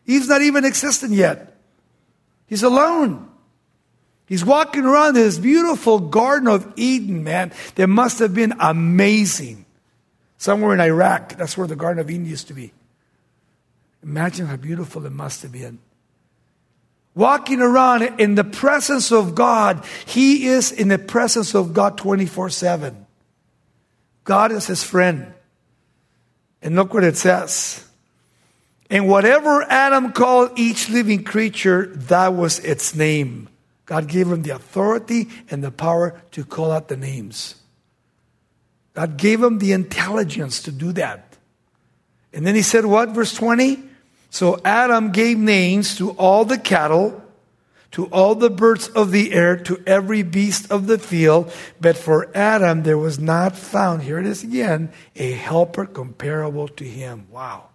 He's 0.04 0.28
not 0.28 0.42
even 0.42 0.64
existent 0.64 1.12
yet. 1.12 1.56
He's 2.46 2.64
alone. 2.64 3.28
He's 4.26 4.44
walking 4.44 4.84
around 4.84 5.14
this 5.14 5.38
beautiful 5.38 6.00
Garden 6.00 6.48
of 6.48 6.72
Eden, 6.74 7.22
man, 7.22 7.52
that 7.76 7.86
must 7.86 8.18
have 8.18 8.34
been 8.34 8.54
amazing. 8.58 9.66
Somewhere 10.36 10.74
in 10.74 10.80
Iraq, 10.80 11.36
that's 11.36 11.56
where 11.56 11.68
the 11.68 11.76
Garden 11.76 12.00
of 12.00 12.10
Eden 12.10 12.26
used 12.26 12.48
to 12.48 12.54
be. 12.54 12.72
Imagine 14.02 14.46
how 14.46 14.56
beautiful 14.56 15.06
it 15.06 15.12
must 15.12 15.42
have 15.42 15.52
been. 15.52 15.78
Walking 17.14 17.60
around 17.60 18.20
in 18.20 18.36
the 18.36 18.44
presence 18.44 19.12
of 19.12 19.34
God, 19.34 19.84
he 20.06 20.46
is 20.46 20.72
in 20.72 20.88
the 20.88 20.98
presence 20.98 21.54
of 21.54 21.74
God 21.74 21.98
24 21.98 22.48
7. 22.50 23.06
God 24.24 24.52
is 24.52 24.66
his 24.66 24.82
friend. 24.82 25.32
And 26.62 26.76
look 26.76 26.94
what 26.94 27.04
it 27.04 27.16
says. 27.16 27.84
And 28.88 29.08
whatever 29.08 29.62
Adam 29.62 30.12
called 30.12 30.52
each 30.56 30.88
living 30.88 31.24
creature, 31.24 31.86
that 31.86 32.34
was 32.34 32.58
its 32.60 32.94
name. 32.94 33.48
God 33.84 34.06
gave 34.06 34.28
him 34.28 34.42
the 34.42 34.50
authority 34.50 35.28
and 35.50 35.62
the 35.62 35.70
power 35.70 36.20
to 36.32 36.44
call 36.44 36.70
out 36.70 36.88
the 36.88 36.96
names. 36.96 37.56
God 38.94 39.16
gave 39.16 39.42
him 39.42 39.58
the 39.58 39.72
intelligence 39.72 40.62
to 40.62 40.72
do 40.72 40.92
that. 40.92 41.36
And 42.32 42.46
then 42.46 42.54
he 42.54 42.62
said, 42.62 42.86
What? 42.86 43.10
Verse 43.10 43.34
20? 43.34 43.82
So 44.32 44.58
Adam 44.64 45.12
gave 45.12 45.36
names 45.36 45.94
to 45.98 46.12
all 46.12 46.46
the 46.46 46.56
cattle, 46.56 47.22
to 47.90 48.06
all 48.06 48.34
the 48.34 48.48
birds 48.48 48.88
of 48.88 49.10
the 49.10 49.34
air, 49.34 49.58
to 49.58 49.82
every 49.86 50.22
beast 50.22 50.72
of 50.72 50.86
the 50.86 50.98
field. 50.98 51.52
But 51.82 51.98
for 51.98 52.34
Adam, 52.34 52.82
there 52.82 52.96
was 52.96 53.18
not 53.18 53.58
found, 53.58 54.02
here 54.02 54.18
it 54.18 54.24
is 54.24 54.42
again, 54.42 54.90
a 55.16 55.32
helper 55.32 55.84
comparable 55.84 56.66
to 56.68 56.84
him. 56.84 57.26
Wow. 57.30 57.68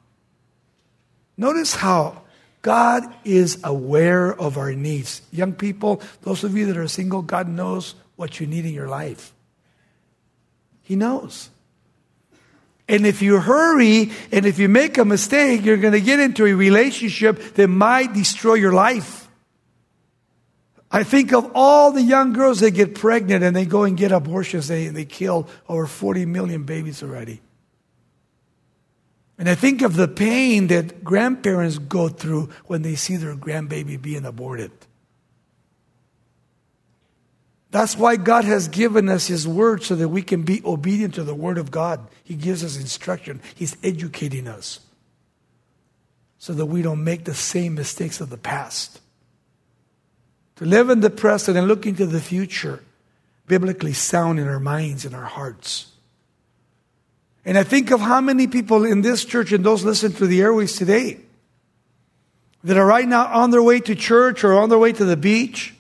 Notice 1.38 1.76
how 1.76 2.24
God 2.64 3.04
is 3.24 3.60
aware 3.64 4.34
of 4.34 4.58
our 4.58 4.74
needs. 4.74 5.22
Young 5.32 5.54
people, 5.54 6.02
those 6.24 6.44
of 6.44 6.58
you 6.58 6.66
that 6.66 6.78
are 6.78 6.88
single, 6.88 7.22
God 7.22 7.48
knows 7.48 7.94
what 8.16 8.40
you 8.40 8.48
need 8.48 8.66
in 8.66 8.74
your 8.74 8.90
life. 8.90 9.32
He 10.82 10.96
knows. 10.96 11.52
And 12.90 13.06
if 13.06 13.22
you 13.22 13.40
hurry 13.40 14.12
and 14.32 14.46
if 14.46 14.60
you 14.60 14.70
make 14.70 14.98
a 14.98 15.06
mistake, 15.06 15.66
you're 15.66 15.78
going 15.78 15.94
to 15.94 16.02
get 16.02 16.20
into 16.20 16.46
a 16.46 16.54
relationship 16.54 17.56
that 17.56 17.68
might 17.68 18.14
destroy 18.14 18.54
your 18.54 18.74
life. 18.74 19.28
I 20.90 21.04
think 21.04 21.34
of 21.34 21.52
all 21.54 21.92
the 21.92 22.02
young 22.02 22.32
girls 22.32 22.62
that 22.62 22.72
get 22.72 22.96
pregnant 22.96 23.44
and 23.44 23.56
they 23.56 23.66
go 23.66 23.84
and 23.84 23.98
get 23.98 24.14
abortions, 24.14 24.70
they, 24.70 24.88
they 24.88 25.04
kill 25.04 25.50
over 25.68 25.86
40 25.86 26.26
million 26.26 26.64
babies 26.64 27.04
already. 27.04 27.42
And 29.38 29.50
I 29.50 29.56
think 29.56 29.82
of 29.82 29.96
the 29.96 30.08
pain 30.08 30.68
that 30.68 31.04
grandparents 31.04 31.78
go 31.78 32.08
through 32.08 32.50
when 32.66 32.82
they 32.82 32.96
see 32.96 33.18
their 33.18 33.36
grandbaby 33.36 34.02
being 34.02 34.26
aborted. 34.26 34.72
That's 37.72 37.98
why 37.98 38.16
God 38.16 38.46
has 38.46 38.68
given 38.68 39.10
us 39.10 39.28
His 39.28 39.48
Word 39.48 39.84
so 39.84 39.96
that 39.96 40.08
we 40.08 40.22
can 40.22 40.44
be 40.44 40.62
obedient 40.64 41.16
to 41.16 41.24
the 41.24 41.36
Word 41.36 41.58
of 41.58 41.70
God. 41.70 42.00
He 42.24 42.36
gives 42.36 42.64
us 42.64 42.78
instruction, 42.78 43.42
He's 43.56 43.76
educating 43.84 44.48
us 44.48 44.80
so 46.40 46.54
that 46.54 46.68
we 46.68 46.82
don't 46.82 47.04
make 47.04 47.26
the 47.26 47.34
same 47.34 47.76
mistakes 47.76 48.22
of 48.22 48.30
the 48.30 48.38
past. 48.38 49.02
To 50.58 50.66
live 50.66 50.90
in 50.90 51.02
the 51.02 51.10
present 51.10 51.58
and 51.58 51.68
look 51.68 51.86
into 51.86 52.06
the 52.06 52.22
future, 52.22 52.84
biblically 53.48 53.94
sound 53.94 54.40
in 54.40 54.48
our 54.48 54.60
minds 54.60 55.06
and 55.06 55.16
our 55.16 55.26
hearts. 55.26 55.92
And 57.46 57.58
I 57.58 57.64
think 57.64 57.92
of 57.92 58.02
how 58.02 58.22
many 58.22 58.48
people 58.48 58.86
in 58.86 59.02
this 59.02 59.24
church 59.24 59.52
and 59.52 59.64
those 59.64 59.84
listening 59.84 60.18
to 60.18 60.28
the 60.28 60.42
airways 60.42 60.76
today 60.76 61.20
that 62.64 62.78
are 62.78 62.86
right 62.86 63.08
now 63.08 63.28
on 63.28 63.52
their 63.52 63.64
way 63.64 63.80
to 63.80 63.96
church 63.96 64.44
or 64.44 64.54
on 64.60 64.70
their 64.70 64.80
way 64.80 64.92
to 64.92 65.06
the 65.06 65.18
beach 65.18 65.74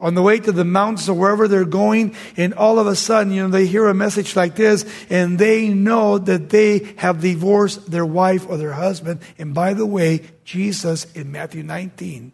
on 0.00 0.14
the 0.14 0.22
way 0.22 0.40
to 0.40 0.52
the 0.52 0.64
mountains 0.64 1.08
or 1.08 1.14
wherever 1.14 1.46
they're 1.46 1.64
going, 1.64 2.16
and 2.36 2.54
all 2.54 2.78
of 2.78 2.86
a 2.86 2.96
sudden, 2.96 3.32
you 3.32 3.42
know, 3.42 3.48
they 3.48 3.66
hear 3.66 3.86
a 3.86 3.94
message 3.94 4.34
like 4.34 4.56
this, 4.56 4.84
and 5.10 5.38
they 5.38 5.68
know 5.68 6.18
that 6.18 6.48
they 6.50 6.94
have 6.96 7.20
divorced 7.20 7.90
their 7.90 8.06
wife 8.06 8.48
or 8.48 8.56
their 8.56 8.72
husband. 8.72 9.20
And 9.38 9.52
by 9.52 9.74
the 9.74 9.86
way, 9.86 10.22
Jesus 10.44 11.04
in 11.12 11.30
Matthew 11.30 11.62
19 11.62 12.32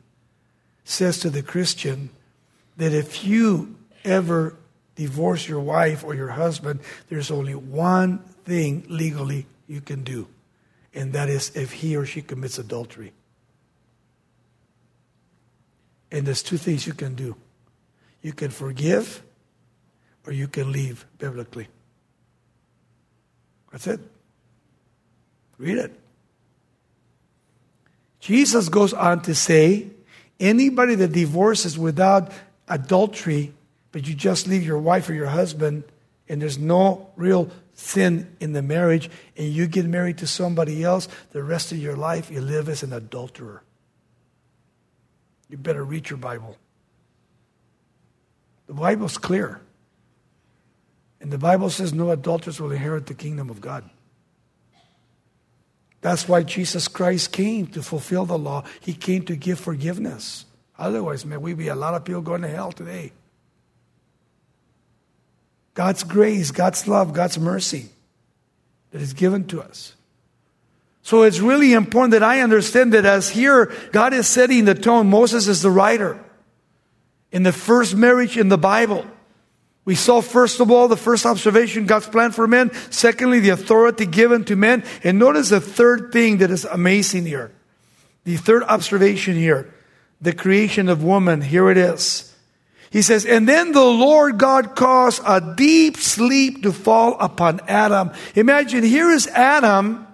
says 0.85 1.19
to 1.19 1.31
the 1.31 1.43
Christian 1.43 2.11
that 2.77 2.93
if 2.93 3.25
you 3.25 3.77
ever 4.05 4.55
divorce 4.95 5.49
your 5.49 5.61
wife 5.61 6.05
or 6.05 6.15
your 6.15 6.29
husband, 6.29 6.81
there's 7.09 7.31
only 7.31 7.55
one 7.55 8.19
thing 8.45 8.85
legally 8.89 9.47
you 9.67 9.81
can 9.81 10.05
do, 10.05 10.29
and 10.95 11.13
that 11.15 11.29
is 11.29 11.55
if 11.57 11.73
he 11.73 11.97
or 11.97 12.07
she 12.07 12.23
commits 12.23 12.59
adultery. 12.59 13.13
And 16.13 16.25
there's 16.25 16.45
two 16.45 16.57
things 16.57 16.87
you 16.87 16.95
can 16.95 17.17
do 17.17 17.35
you 18.27 18.33
can 18.33 18.51
forgive 18.51 19.23
or 20.27 20.33
you 20.33 20.49
can 20.49 20.73
leave 20.73 21.07
biblically. 21.17 21.69
That's 23.71 23.87
it. 23.87 24.01
Read 25.59 25.79
it. 25.79 25.93
Jesus 28.19 28.69
goes 28.69 28.93
on 28.93 29.23
to 29.23 29.35
say 29.37 29.91
anybody 30.41 30.97
that 30.97 31.13
divorces 31.13 31.79
without 31.79 32.33
adultery, 32.67 33.55
but 33.93 34.09
you 34.09 34.15
just 34.17 34.49
leave 34.49 34.65
your 34.65 34.79
wife 34.79 35.09
or 35.09 35.15
your 35.15 35.29
husband, 35.29 35.85
and 36.29 36.43
there's 36.43 36.59
no 36.59 37.09
real 37.15 37.49
sin 37.75 38.37
in 38.41 38.55
the 38.55 38.63
marriage, 38.63 39.09
and 39.37 39.47
you 39.47 39.69
get 39.69 39.87
married 39.87 40.19
to 40.19 40.27
somebody 40.27 40.83
else, 40.83 41.07
the 41.31 41.45
rest 41.45 41.71
of 41.71 41.79
your 41.79 41.95
life 41.95 42.29
you 42.29 42.41
live 42.41 42.69
as 42.69 42.83
an 42.83 42.93
adulterer. 42.93 43.63
You 45.49 45.59
better 45.59 45.85
read 45.85 46.11
your 46.11 46.17
Bible. 46.19 46.57
The 48.67 48.75
Bible's 48.75 49.19
clear. 49.19 49.61
And 51.21 51.33
the 51.33 51.39
Bible 51.39 51.71
says 51.71 51.93
no 51.93 52.11
adulterers 52.11 52.61
will 52.61 52.73
inherit 52.73 53.07
the 53.07 53.15
kingdom 53.15 53.51
of 53.51 53.61
God. 53.61 53.89
That's 56.01 56.29
why 56.29 56.43
Jesus 56.43 56.89
Christ 56.89 57.33
came 57.33 57.67
to 57.69 57.83
fulfill 57.83 58.27
the 58.27 58.39
law. 58.39 58.65
He 58.81 58.93
came 58.93 59.25
to 59.25 59.35
give 59.35 59.59
forgiveness. 59.59 60.45
Otherwise, 60.79 61.25
man, 61.25 61.41
we'd 61.41 61.59
be 61.59 61.69
a 61.69 61.75
lot 61.75 61.95
of 61.95 62.05
people 62.05 62.23
going 62.23 62.43
to 62.43 62.49
hell 62.49 62.71
today. 62.71 63.13
God's 65.75 66.05
grace, 66.05 66.51
God's 66.51 66.87
love, 66.87 67.13
God's 67.13 67.39
mercy 67.39 67.89
that 68.93 69.03
is 69.03 69.15
given 69.15 69.47
to 69.49 69.61
us. 69.61 69.95
So 71.03 71.23
it's 71.23 71.41
really 71.41 71.73
important 71.73 72.13
that 72.13 72.23
I 72.23 72.41
understand 72.41 72.93
that 72.95 73.05
as 73.05 73.29
here, 73.29 73.73
God 73.93 74.13
is 74.13 74.27
setting 74.27 74.65
the 74.65 74.75
tone. 74.75 75.09
Moses 75.09 75.49
is 75.49 75.63
the 75.63 75.71
writer 75.71 76.19
in 77.33 77.43
the 77.43 77.53
first 77.53 77.95
marriage 77.95 78.37
in 78.37 78.49
the 78.49 78.59
Bible. 78.59 79.05
We 79.85 79.95
saw, 79.95 80.21
first 80.21 80.59
of 80.61 80.71
all, 80.71 80.89
the 80.89 80.97
first 80.97 81.25
observation, 81.25 81.87
God's 81.87 82.09
plan 82.09 82.33
for 82.33 82.49
men. 82.49 82.73
Secondly, 82.91 83.39
the 83.39 83.51
authority 83.51 84.05
given 84.05 84.45
to 84.47 84.57
men. 84.57 84.83
And 85.05 85.19
notice 85.19 85.51
the 85.51 85.61
third 85.61 86.11
thing 86.13 86.39
that 86.39 86.51
is 86.51 86.65
amazing 86.65 87.25
here. 87.25 87.53
The 88.25 88.37
third 88.37 88.65
observation 88.65 89.37
here, 89.37 89.73
the 90.21 90.33
creation 90.33 90.89
of 90.89 91.05
woman. 91.05 91.41
Here 91.41 91.71
it 91.71 91.77
is. 91.79 92.35
He 92.91 93.03
says, 93.03 93.25
and 93.25 93.49
then 93.49 93.71
the 93.71 93.85
Lord 93.85 94.39
God 94.39 94.75
caused 94.75 95.23
a 95.25 95.55
deep 95.57 95.97
sleep 95.97 96.63
to 96.63 96.73
fall 96.73 97.17
upon 97.21 97.61
Adam. 97.69 98.11
Imagine, 98.35 98.83
here 98.83 99.11
is 99.11 99.29
Adam 99.29 100.07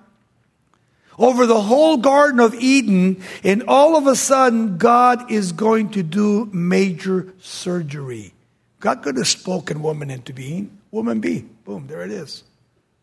over 1.19 1.47
the 1.47 1.61
whole 1.61 1.99
Garden 1.99 2.41
of 2.41 2.55
Eden, 2.55 3.23
and 3.45 3.65
all 3.69 3.97
of 3.97 4.07
a 4.07 4.17
sudden, 4.17 4.79
God 4.79 5.31
is 5.31 5.53
going 5.53 5.91
to 5.91 6.03
do 6.03 6.49
major 6.53 7.33
surgery. 7.41 8.33
God 8.81 9.03
could 9.03 9.17
have 9.17 9.29
spoken 9.29 9.83
woman 9.83 10.11
into 10.11 10.33
being. 10.33 10.79
Woman 10.91 11.21
be. 11.21 11.41
Boom, 11.65 11.87
there 11.87 12.03
it 12.03 12.11
is. 12.11 12.43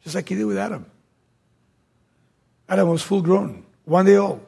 Just 0.04 0.16
like 0.16 0.30
he 0.30 0.36
did 0.36 0.46
with 0.46 0.58
Adam. 0.58 0.86
Adam 2.68 2.89
was 2.89 3.01
full 3.01 3.22
grown, 3.22 3.63
one 3.86 4.06
day 4.06 4.18
old. 4.18 4.46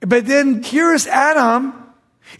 But 0.00 0.26
then 0.26 0.62
here's 0.62 1.06
Adam, 1.06 1.74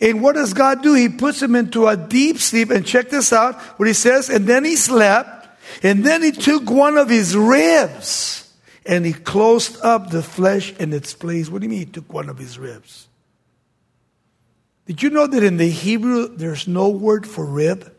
and 0.00 0.22
what 0.22 0.34
does 0.34 0.52
God 0.52 0.82
do? 0.82 0.94
He 0.94 1.08
puts 1.08 1.42
him 1.42 1.56
into 1.56 1.86
a 1.86 1.96
deep 1.96 2.38
sleep, 2.38 2.70
and 2.70 2.84
check 2.84 3.08
this 3.08 3.32
out 3.32 3.60
what 3.78 3.88
he 3.88 3.94
says, 3.94 4.28
and 4.28 4.46
then 4.46 4.64
he 4.64 4.76
slept, 4.76 5.48
and 5.82 6.04
then 6.04 6.22
he 6.22 6.32
took 6.32 6.70
one 6.70 6.98
of 6.98 7.08
his 7.08 7.36
ribs 7.36 8.43
and 8.86 9.06
he 9.06 9.12
closed 9.12 9.78
up 9.82 10.10
the 10.10 10.22
flesh 10.22 10.72
in 10.78 10.92
its 10.92 11.14
place. 11.14 11.48
What 11.48 11.60
do 11.60 11.66
you 11.66 11.70
mean 11.70 11.78
he 11.80 11.84
took 11.86 12.12
one 12.12 12.28
of 12.28 12.38
his 12.38 12.58
ribs? 12.58 13.08
Did 14.86 15.02
you 15.02 15.10
know 15.10 15.26
that 15.26 15.42
in 15.42 15.56
the 15.56 15.70
Hebrew 15.70 16.28
there's 16.28 16.68
no 16.68 16.90
word 16.90 17.26
for 17.26 17.44
rib? 17.44 17.90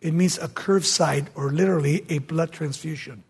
It 0.00 0.12
means 0.12 0.38
a 0.38 0.48
curved 0.48 0.84
side 0.84 1.30
or 1.34 1.50
literally 1.50 2.04
a 2.10 2.18
blood 2.18 2.52
transfusion. 2.52 3.24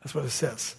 That's 0.00 0.14
what 0.14 0.24
it 0.24 0.30
says. 0.30 0.74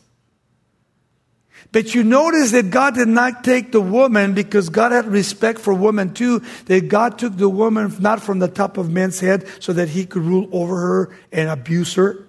But 1.71 1.95
you 1.95 2.03
notice 2.03 2.51
that 2.51 2.71
God 2.71 2.95
did 2.95 3.07
not 3.07 3.43
take 3.43 3.71
the 3.71 3.79
woman 3.79 4.33
because 4.33 4.69
God 4.69 4.91
had 4.91 5.05
respect 5.05 5.59
for 5.59 5.73
woman 5.73 6.13
too. 6.13 6.41
That 6.65 6.87
God 6.87 7.17
took 7.19 7.37
the 7.37 7.47
woman 7.47 7.95
not 7.99 8.21
from 8.21 8.39
the 8.39 8.47
top 8.47 8.77
of 8.77 8.91
man's 8.91 9.19
head 9.19 9.47
so 9.59 9.71
that 9.73 9.89
he 9.89 10.05
could 10.05 10.23
rule 10.23 10.49
over 10.51 10.75
her 10.75 11.15
and 11.31 11.49
abuse 11.49 11.93
her 11.93 12.27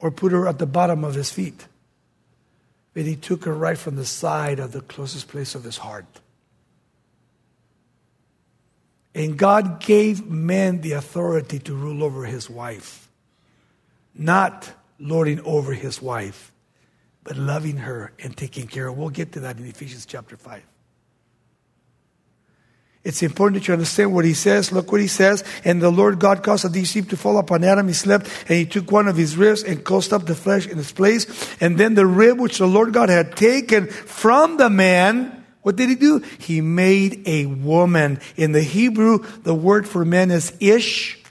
or 0.00 0.10
put 0.10 0.32
her 0.32 0.48
at 0.48 0.58
the 0.58 0.66
bottom 0.66 1.04
of 1.04 1.14
his 1.14 1.30
feet. 1.30 1.66
But 2.94 3.04
he 3.04 3.16
took 3.16 3.44
her 3.44 3.54
right 3.54 3.78
from 3.78 3.96
the 3.96 4.04
side 4.04 4.58
of 4.58 4.72
the 4.72 4.80
closest 4.80 5.28
place 5.28 5.54
of 5.54 5.62
his 5.62 5.78
heart. 5.78 6.20
And 9.14 9.36
God 9.36 9.80
gave 9.80 10.26
man 10.26 10.80
the 10.80 10.92
authority 10.92 11.58
to 11.60 11.74
rule 11.74 12.02
over 12.02 12.24
his 12.24 12.48
wife, 12.48 13.08
not 14.14 14.72
lording 14.98 15.40
over 15.40 15.72
his 15.72 16.00
wife, 16.00 16.52
but 17.22 17.36
loving 17.36 17.78
her 17.78 18.12
and 18.18 18.36
taking 18.36 18.66
care 18.66 18.88
of 18.88 18.94
her. 18.94 19.00
We'll 19.00 19.10
get 19.10 19.32
to 19.32 19.40
that 19.40 19.58
in 19.58 19.66
Ephesians 19.66 20.06
chapter 20.06 20.36
5. 20.36 20.62
It's 23.02 23.22
important 23.22 23.62
that 23.62 23.68
you 23.68 23.72
understand 23.72 24.14
what 24.14 24.26
he 24.26 24.34
says. 24.34 24.72
Look 24.72 24.92
what 24.92 25.00
he 25.00 25.06
says. 25.06 25.42
And 25.64 25.80
the 25.80 25.90
Lord 25.90 26.18
God 26.18 26.42
caused 26.42 26.66
a 26.66 26.68
deep 26.68 26.86
sleep 26.86 27.08
to 27.10 27.16
fall 27.16 27.38
upon 27.38 27.64
Adam. 27.64 27.88
He 27.88 27.94
slept 27.94 28.26
and 28.46 28.58
he 28.58 28.66
took 28.66 28.92
one 28.92 29.08
of 29.08 29.16
his 29.16 29.38
ribs 29.38 29.62
and 29.62 29.82
closed 29.82 30.12
up 30.12 30.26
the 30.26 30.34
flesh 30.34 30.66
in 30.66 30.78
its 30.78 30.92
place. 30.92 31.26
And 31.62 31.78
then 31.78 31.94
the 31.94 32.04
rib 32.04 32.38
which 32.38 32.58
the 32.58 32.66
Lord 32.66 32.92
God 32.92 33.08
had 33.08 33.36
taken 33.36 33.86
from 33.86 34.58
the 34.58 34.68
man, 34.68 35.44
what 35.62 35.76
did 35.76 35.88
he 35.88 35.94
do? 35.94 36.18
He 36.38 36.60
made 36.60 37.22
a 37.26 37.46
woman. 37.46 38.20
In 38.36 38.52
the 38.52 38.62
Hebrew, 38.62 39.20
the 39.44 39.54
word 39.54 39.88
for 39.88 40.04
man 40.04 40.30
is 40.30 40.52
ish, 40.60 41.22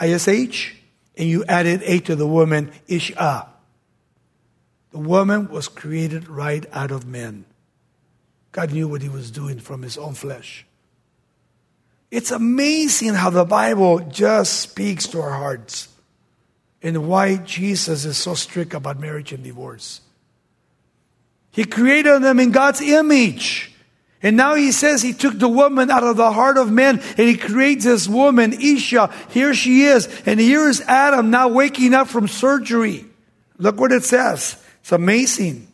I-S-H, 0.00 0.76
and 1.16 1.28
you 1.28 1.44
added 1.44 1.82
a 1.84 2.00
to 2.00 2.16
the 2.16 2.26
woman, 2.26 2.72
isha. 2.88 3.48
The 4.90 4.98
woman 4.98 5.48
was 5.48 5.68
created 5.68 6.28
right 6.28 6.66
out 6.72 6.90
of 6.90 7.06
men. 7.06 7.44
God 8.50 8.72
knew 8.72 8.88
what 8.88 9.02
he 9.02 9.08
was 9.08 9.30
doing 9.30 9.60
from 9.60 9.82
his 9.82 9.96
own 9.96 10.14
flesh. 10.14 10.66
It's 12.12 12.30
amazing 12.30 13.14
how 13.14 13.30
the 13.30 13.46
Bible 13.46 14.00
just 14.00 14.60
speaks 14.60 15.06
to 15.08 15.22
our 15.22 15.30
hearts 15.30 15.88
and 16.82 17.08
why 17.08 17.36
Jesus 17.36 18.04
is 18.04 18.18
so 18.18 18.34
strict 18.34 18.74
about 18.74 19.00
marriage 19.00 19.32
and 19.32 19.42
divorce. 19.42 20.02
He 21.52 21.64
created 21.64 22.22
them 22.22 22.38
in 22.38 22.50
God's 22.50 22.82
image. 22.82 23.72
And 24.22 24.36
now 24.36 24.56
he 24.56 24.72
says 24.72 25.00
he 25.00 25.14
took 25.14 25.38
the 25.38 25.48
woman 25.48 25.90
out 25.90 26.04
of 26.04 26.18
the 26.18 26.30
heart 26.30 26.58
of 26.58 26.70
man 26.70 27.00
and 27.16 27.28
he 27.30 27.38
creates 27.38 27.86
this 27.86 28.06
woman, 28.06 28.52
Isha. 28.52 29.10
Here 29.30 29.54
she 29.54 29.84
is. 29.84 30.06
And 30.26 30.38
here 30.38 30.68
is 30.68 30.82
Adam 30.82 31.30
now 31.30 31.48
waking 31.48 31.94
up 31.94 32.08
from 32.08 32.28
surgery. 32.28 33.06
Look 33.56 33.80
what 33.80 33.90
it 33.90 34.04
says. 34.04 34.62
It's 34.82 34.92
amazing. 34.92 35.71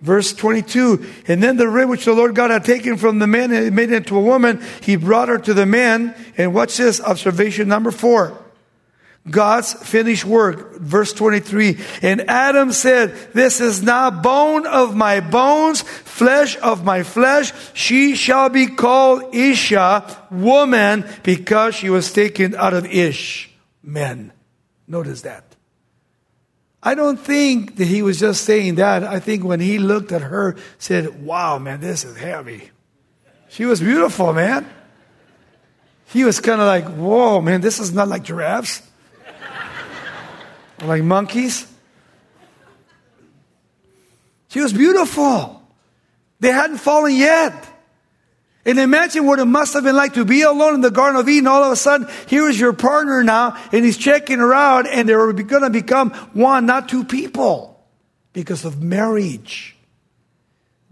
Verse 0.00 0.32
22, 0.32 1.04
and 1.28 1.42
then 1.42 1.58
the 1.58 1.68
rib 1.68 1.90
which 1.90 2.06
the 2.06 2.14
Lord 2.14 2.34
God 2.34 2.50
had 2.50 2.64
taken 2.64 2.96
from 2.96 3.18
the 3.18 3.26
man 3.26 3.52
and 3.52 3.76
made 3.76 3.92
it 3.92 3.96
into 3.96 4.16
a 4.16 4.22
woman, 4.22 4.62
he 4.80 4.96
brought 4.96 5.28
her 5.28 5.36
to 5.36 5.52
the 5.52 5.66
man. 5.66 6.14
And 6.38 6.54
what's 6.54 6.78
this? 6.78 7.02
Observation 7.02 7.68
number 7.68 7.90
four. 7.90 8.42
God's 9.28 9.74
finished 9.74 10.24
work. 10.24 10.80
Verse 10.80 11.12
23. 11.12 11.78
And 12.00 12.30
Adam 12.30 12.72
said, 12.72 13.14
This 13.34 13.60
is 13.60 13.82
now 13.82 14.10
bone 14.10 14.66
of 14.66 14.96
my 14.96 15.20
bones, 15.20 15.82
flesh 15.82 16.56
of 16.58 16.82
my 16.82 17.02
flesh. 17.02 17.52
She 17.74 18.14
shall 18.14 18.48
be 18.48 18.66
called 18.66 19.34
Isha, 19.34 20.28
woman, 20.30 21.04
because 21.22 21.74
she 21.74 21.90
was 21.90 22.10
taken 22.10 22.54
out 22.54 22.72
of 22.72 22.86
Ish, 22.86 23.50
men. 23.82 24.32
Notice 24.88 25.20
that. 25.22 25.49
I 26.82 26.94
don't 26.94 27.20
think 27.20 27.76
that 27.76 27.84
he 27.84 28.02
was 28.02 28.18
just 28.18 28.44
saying 28.44 28.76
that. 28.76 29.04
I 29.04 29.20
think 29.20 29.44
when 29.44 29.60
he 29.60 29.78
looked 29.78 30.12
at 30.12 30.22
her, 30.22 30.56
said, 30.78 31.24
"Wow, 31.24 31.58
man, 31.58 31.80
this 31.80 32.04
is 32.04 32.16
heavy." 32.16 32.70
She 33.48 33.66
was 33.66 33.80
beautiful, 33.80 34.32
man. 34.32 34.66
He 36.06 36.24
was 36.24 36.40
kind 36.40 36.60
of 36.60 36.66
like, 36.66 36.86
"Whoa, 36.88 37.40
man, 37.40 37.60
this 37.60 37.78
is 37.78 37.92
not 37.92 38.08
like 38.08 38.22
giraffes, 38.22 38.82
like 40.82 41.02
monkeys." 41.02 41.66
She 44.48 44.60
was 44.60 44.72
beautiful. 44.72 45.62
They 46.40 46.50
hadn't 46.50 46.78
fallen 46.78 47.14
yet. 47.14 47.69
And 48.64 48.78
imagine 48.78 49.24
what 49.24 49.38
it 49.38 49.46
must 49.46 49.72
have 49.72 49.84
been 49.84 49.96
like 49.96 50.14
to 50.14 50.24
be 50.24 50.42
alone 50.42 50.74
in 50.74 50.80
the 50.82 50.90
Garden 50.90 51.18
of 51.18 51.28
Eden. 51.28 51.46
All 51.46 51.64
of 51.64 51.72
a 51.72 51.76
sudden, 51.76 52.08
here 52.26 52.48
is 52.48 52.60
your 52.60 52.74
partner 52.74 53.24
now, 53.24 53.56
and 53.72 53.84
he's 53.84 53.96
checking 53.96 54.38
her 54.38 54.52
out, 54.52 54.86
and 54.86 55.08
they're 55.08 55.32
going 55.32 55.62
to 55.62 55.70
become 55.70 56.10
one, 56.34 56.66
not 56.66 56.88
two 56.88 57.04
people, 57.04 57.82
because 58.34 58.66
of 58.66 58.82
marriage. 58.82 59.76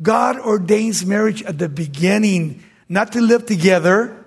God 0.00 0.38
ordains 0.38 1.04
marriage 1.04 1.42
at 1.42 1.58
the 1.58 1.68
beginning, 1.68 2.62
not 2.88 3.12
to 3.12 3.20
live 3.20 3.44
together 3.44 4.24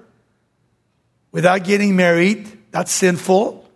without 1.32 1.64
getting 1.64 1.96
married. 1.96 2.48
That's 2.72 2.92
sinful. 2.92 3.68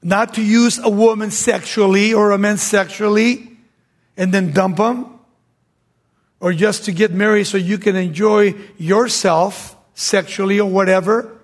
Not 0.00 0.34
to 0.34 0.42
use 0.42 0.78
a 0.78 0.88
woman 0.88 1.32
sexually 1.32 2.14
or 2.14 2.30
a 2.30 2.38
man 2.38 2.56
sexually 2.58 3.50
and 4.16 4.32
then 4.32 4.52
dump 4.52 4.76
them 4.76 5.17
or 6.40 6.52
just 6.52 6.84
to 6.84 6.92
get 6.92 7.12
married 7.12 7.44
so 7.44 7.56
you 7.56 7.78
can 7.78 7.96
enjoy 7.96 8.54
yourself 8.76 9.76
sexually 9.94 10.60
or 10.60 10.70
whatever. 10.70 11.38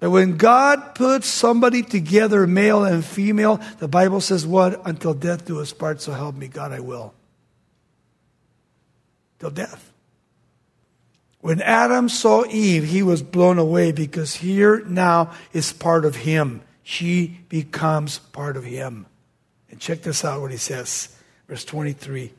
But 0.00 0.10
when 0.10 0.36
God 0.36 0.94
puts 0.94 1.26
somebody 1.26 1.82
together, 1.82 2.46
male 2.46 2.84
and 2.84 3.04
female, 3.04 3.60
the 3.78 3.88
Bible 3.88 4.20
says, 4.20 4.46
What? 4.46 4.86
Until 4.86 5.14
death 5.14 5.44
do 5.46 5.60
us 5.60 5.72
part, 5.72 6.00
so 6.00 6.12
help 6.12 6.36
me 6.36 6.48
God, 6.48 6.72
I 6.72 6.80
will. 6.80 7.14
Till 9.40 9.50
death. 9.50 9.92
When 11.40 11.62
Adam 11.62 12.08
saw 12.08 12.44
Eve, 12.46 12.84
he 12.84 13.02
was 13.02 13.22
blown 13.22 13.58
away 13.58 13.92
because 13.92 14.34
here 14.34 14.84
now 14.84 15.32
is 15.52 15.72
part 15.72 16.04
of 16.04 16.16
him. 16.16 16.62
She 16.82 17.38
becomes 17.48 18.18
part 18.18 18.56
of 18.56 18.64
him. 18.64 19.06
And 19.70 19.80
check 19.80 20.02
this 20.02 20.24
out 20.24 20.40
what 20.40 20.50
he 20.50 20.56
says, 20.56 21.14
verse 21.48 21.64
23. 21.64 22.32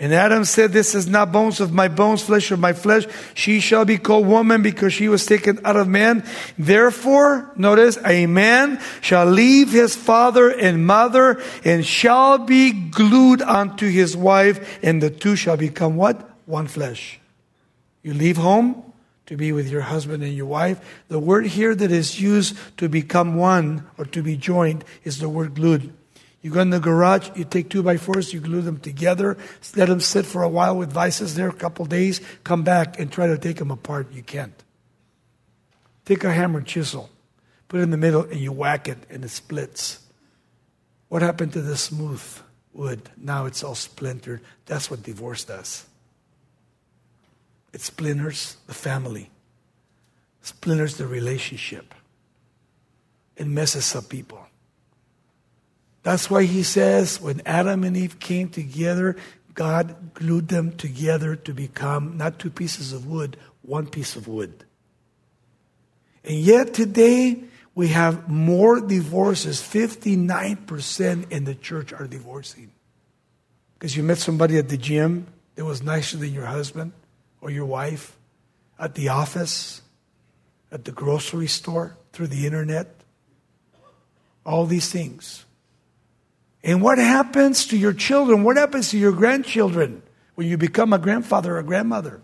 And 0.00 0.14
Adam 0.14 0.46
said, 0.46 0.72
This 0.72 0.94
is 0.94 1.06
not 1.06 1.30
bones 1.30 1.60
of 1.60 1.74
my 1.74 1.86
bones, 1.86 2.22
flesh 2.22 2.50
of 2.50 2.58
my 2.58 2.72
flesh. 2.72 3.04
She 3.34 3.60
shall 3.60 3.84
be 3.84 3.98
called 3.98 4.26
woman 4.26 4.62
because 4.62 4.94
she 4.94 5.08
was 5.08 5.26
taken 5.26 5.60
out 5.62 5.76
of 5.76 5.88
man. 5.88 6.24
Therefore, 6.58 7.52
notice, 7.54 7.98
a 8.02 8.24
man 8.24 8.80
shall 9.02 9.26
leave 9.26 9.70
his 9.70 9.94
father 9.94 10.48
and 10.48 10.86
mother 10.86 11.42
and 11.66 11.84
shall 11.84 12.38
be 12.38 12.72
glued 12.72 13.42
unto 13.42 13.90
his 13.90 14.16
wife, 14.16 14.78
and 14.82 15.02
the 15.02 15.10
two 15.10 15.36
shall 15.36 15.58
become 15.58 15.96
what? 15.96 16.30
One 16.46 16.66
flesh. 16.66 17.20
You 18.02 18.14
leave 18.14 18.38
home 18.38 18.82
to 19.26 19.36
be 19.36 19.52
with 19.52 19.68
your 19.68 19.82
husband 19.82 20.22
and 20.22 20.32
your 20.32 20.46
wife. 20.46 20.80
The 21.08 21.18
word 21.18 21.44
here 21.44 21.74
that 21.74 21.92
is 21.92 22.18
used 22.18 22.56
to 22.78 22.88
become 22.88 23.34
one 23.34 23.86
or 23.98 24.06
to 24.06 24.22
be 24.22 24.38
joined 24.38 24.82
is 25.04 25.18
the 25.18 25.28
word 25.28 25.56
glued. 25.56 25.92
You 26.42 26.50
go 26.50 26.60
in 26.60 26.70
the 26.70 26.80
garage, 26.80 27.30
you 27.34 27.44
take 27.44 27.68
two 27.68 27.82
by 27.82 27.98
fours, 27.98 28.32
you 28.32 28.40
glue 28.40 28.62
them 28.62 28.78
together, 28.78 29.36
let 29.76 29.88
them 29.88 30.00
sit 30.00 30.24
for 30.24 30.42
a 30.42 30.48
while 30.48 30.76
with 30.76 30.90
vices 30.90 31.34
there, 31.34 31.48
a 31.48 31.52
couple 31.52 31.84
days, 31.84 32.20
come 32.44 32.62
back 32.62 32.98
and 32.98 33.12
try 33.12 33.26
to 33.26 33.36
take 33.36 33.56
them 33.56 33.70
apart. 33.70 34.10
You 34.12 34.22
can't. 34.22 34.54
Take 36.06 36.24
a 36.24 36.32
hammer 36.32 36.58
and 36.58 36.66
chisel, 36.66 37.10
put 37.68 37.80
it 37.80 37.82
in 37.82 37.90
the 37.90 37.98
middle, 37.98 38.22
and 38.22 38.40
you 38.40 38.52
whack 38.52 38.88
it, 38.88 38.98
and 39.10 39.22
it 39.22 39.28
splits. 39.28 40.00
What 41.08 41.20
happened 41.20 41.52
to 41.52 41.60
the 41.60 41.76
smooth 41.76 42.22
wood? 42.72 43.10
Now 43.18 43.44
it's 43.44 43.62
all 43.62 43.74
splintered. 43.74 44.40
That's 44.64 44.90
what 44.90 45.02
divorce 45.02 45.44
does. 45.44 45.84
It 47.72 47.82
splinters 47.82 48.56
the 48.66 48.74
family, 48.74 49.30
splinters 50.40 50.96
the 50.96 51.06
relationship, 51.06 51.94
it 53.36 53.46
messes 53.46 53.94
up 53.94 54.08
people. 54.08 54.46
That's 56.02 56.30
why 56.30 56.44
he 56.44 56.62
says 56.62 57.20
when 57.20 57.42
Adam 57.44 57.84
and 57.84 57.96
Eve 57.96 58.18
came 58.18 58.48
together, 58.48 59.16
God 59.54 60.14
glued 60.14 60.48
them 60.48 60.72
together 60.72 61.36
to 61.36 61.52
become 61.52 62.16
not 62.16 62.38
two 62.38 62.50
pieces 62.50 62.92
of 62.92 63.06
wood, 63.06 63.36
one 63.62 63.86
piece 63.86 64.16
of 64.16 64.26
wood. 64.26 64.64
And 66.24 66.38
yet 66.38 66.74
today, 66.74 67.44
we 67.74 67.88
have 67.88 68.28
more 68.28 68.80
divorces. 68.80 69.60
59% 69.60 71.30
in 71.30 71.44
the 71.44 71.54
church 71.54 71.92
are 71.92 72.06
divorcing. 72.06 72.70
Because 73.78 73.96
you 73.96 74.02
met 74.02 74.18
somebody 74.18 74.58
at 74.58 74.68
the 74.68 74.76
gym 74.76 75.26
that 75.54 75.64
was 75.64 75.82
nicer 75.82 76.16
than 76.16 76.32
your 76.32 76.46
husband 76.46 76.92
or 77.40 77.50
your 77.50 77.66
wife, 77.66 78.16
at 78.78 78.94
the 78.94 79.08
office, 79.08 79.82
at 80.72 80.84
the 80.84 80.92
grocery 80.92 81.46
store, 81.46 81.96
through 82.12 82.26
the 82.26 82.46
internet. 82.46 82.94
All 84.44 84.66
these 84.66 84.90
things. 84.90 85.44
And 86.62 86.82
what 86.82 86.98
happens 86.98 87.66
to 87.66 87.76
your 87.76 87.92
children? 87.92 88.44
What 88.44 88.56
happens 88.56 88.90
to 88.90 88.98
your 88.98 89.12
grandchildren 89.12 90.02
when 90.34 90.46
you 90.46 90.58
become 90.58 90.92
a 90.92 90.98
grandfather 90.98 91.56
or 91.56 91.62
grandmother? 91.62 92.20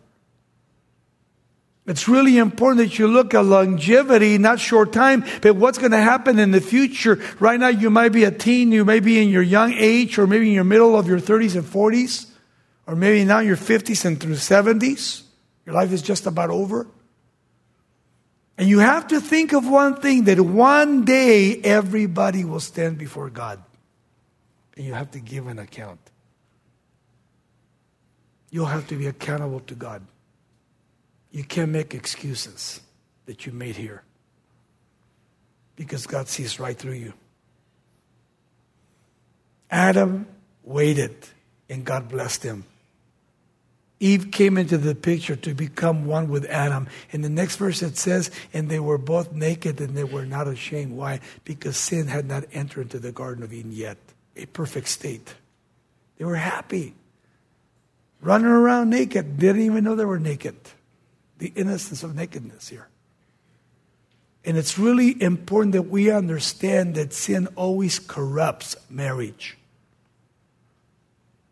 It's 1.87 2.09
really 2.09 2.37
important 2.37 2.79
that 2.79 2.99
you 2.99 3.07
look 3.07 3.33
at 3.33 3.44
longevity, 3.44 4.38
not 4.38 4.59
short 4.59 4.92
time, 4.92 5.25
but 5.40 5.55
what's 5.55 5.79
going 5.79 5.92
to 5.92 6.01
happen 6.01 6.38
in 6.40 6.51
the 6.51 6.61
future. 6.61 7.22
Right 7.38 7.61
now, 7.61 7.68
you 7.68 7.90
might 7.90 8.09
be 8.09 8.25
a 8.25 8.33
teen, 8.33 8.72
you 8.72 8.85
may 8.85 8.99
be 8.99 9.22
in 9.22 9.29
your 9.29 9.42
young 9.42 9.72
age, 9.72 10.18
or 10.18 10.27
maybe 10.27 10.49
in 10.49 10.53
your 10.55 10.64
middle 10.64 10.99
of 10.99 11.07
your 11.07 11.20
30s 11.20 11.55
and 11.55 11.64
40s, 11.64 12.27
or 12.88 12.96
maybe 12.96 13.25
now 13.25 13.38
your 13.38 13.57
50s 13.57 14.05
and 14.05 14.20
through 14.20 14.35
70s. 14.35 15.22
Your 15.64 15.77
life 15.77 15.92
is 15.92 16.03
just 16.03 16.27
about 16.27 16.51
over. 16.51 16.88
And 18.59 18.68
you 18.68 18.81
have 18.81 19.07
to 19.09 19.20
think 19.20 19.53
of 19.53 19.68
one 19.68 20.01
thing 20.01 20.25
that 20.25 20.40
one 20.40 21.05
day 21.05 21.61
everybody 21.62 22.44
will 22.44 22.61
stand 22.61 22.99
before 22.99 23.31
God 23.31 23.62
and 24.77 24.85
you 24.85 24.93
have 24.93 25.11
to 25.12 25.21
give 25.21 25.47
an 25.47 25.59
account. 25.59 25.99
You'll 28.51 28.67
have 28.67 28.87
to 28.89 28.97
be 28.97 29.07
accountable 29.07 29.61
to 29.61 29.75
God. 29.75 30.03
You 31.31 31.45
can't 31.45 31.71
make 31.71 31.95
excuses 31.95 32.81
that 33.27 33.47
you 33.47 33.53
made 33.53 33.77
here 33.77 34.03
because 35.75 36.07
God 36.07 36.29
sees 36.29 36.61
right 36.61 36.77
through 36.77 36.93
you. 36.93 37.12
Adam 39.71 40.27
waited 40.62 41.17
and 41.69 41.85
God 41.85 42.09
blessed 42.09 42.45
him. 42.45 42.65
Eve 43.99 44.31
came 44.31 44.59
into 44.59 44.77
the 44.77 44.95
picture 44.95 45.37
to 45.37 45.55
become 45.55 46.05
one 46.05 46.29
with 46.29 46.45
Adam. 46.47 46.87
In 47.11 47.23
the 47.23 47.31
next 47.31 47.57
verse 47.57 47.83
it 47.83 47.97
says, 47.97 48.31
and 48.53 48.69
they 48.69 48.79
were 48.79 48.99
both 48.99 49.33
naked 49.33 49.81
and 49.81 49.97
they 49.97 50.05
were 50.05 50.27
not 50.27 50.47
ashamed. 50.47 50.93
Why? 50.93 51.21
Because 51.45 51.77
sin 51.77 52.07
had 52.07 52.27
not 52.27 52.45
entered 52.53 52.83
into 52.83 52.99
the 52.99 53.11
Garden 53.11 53.43
of 53.43 53.53
Eden 53.53 53.73
yet 53.73 53.97
a 54.37 54.46
perfect 54.46 54.88
state. 54.88 55.35
They 56.18 56.25
were 56.25 56.37
happy. 56.37 56.94
Running 58.20 58.46
around 58.46 58.90
naked, 58.90 59.38
didn't 59.38 59.62
even 59.62 59.85
know 59.85 59.94
they 59.94 60.05
were 60.05 60.18
naked. 60.18 60.57
The 61.38 61.53
innocence 61.55 62.03
of 62.03 62.14
nakedness 62.14 62.68
here. 62.68 62.88
And 64.44 64.57
it's 64.57 64.79
really 64.79 65.20
important 65.20 65.72
that 65.72 65.83
we 65.83 66.11
understand 66.11 66.94
that 66.94 67.12
sin 67.12 67.49
always 67.57 67.99
corrupts 67.99 68.77
marriage. 68.88 69.59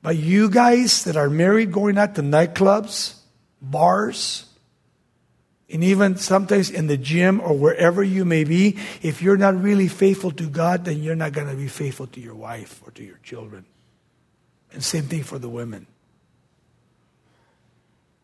But 0.01 0.17
you 0.17 0.49
guys 0.49 1.05
that 1.05 1.17
are 1.17 1.29
married 1.29 1.73
going 1.73 1.99
out 1.99 2.15
to 2.15 2.23
nightclubs, 2.23 3.17
bars, 3.61 4.47
and 5.75 5.83
even 5.83 6.17
sometimes 6.17 6.71
in 6.71 6.87
the 6.87 6.97
gym 6.97 7.41
or 7.41 7.53
wherever 7.53 8.01
you 8.01 8.25
may 8.25 8.45
be, 8.45 8.79
if 9.03 9.21
you're 9.21 9.37
not 9.37 9.61
really 9.61 9.89
faithful 9.89 10.31
to 10.31 10.49
God, 10.49 10.85
then 10.85 11.03
you're 11.03 11.17
not 11.17 11.33
going 11.33 11.49
to 11.49 11.57
be 11.57 11.67
faithful 11.67 12.07
to 12.07 12.21
your 12.21 12.37
wife 12.37 12.81
or 12.87 12.93
to 12.93 13.03
your 13.03 13.19
children. 13.25 13.65
And 14.73 14.85
same 14.85 15.03
thing 15.03 15.25
for 15.25 15.37
the 15.37 15.49
women. 15.49 15.89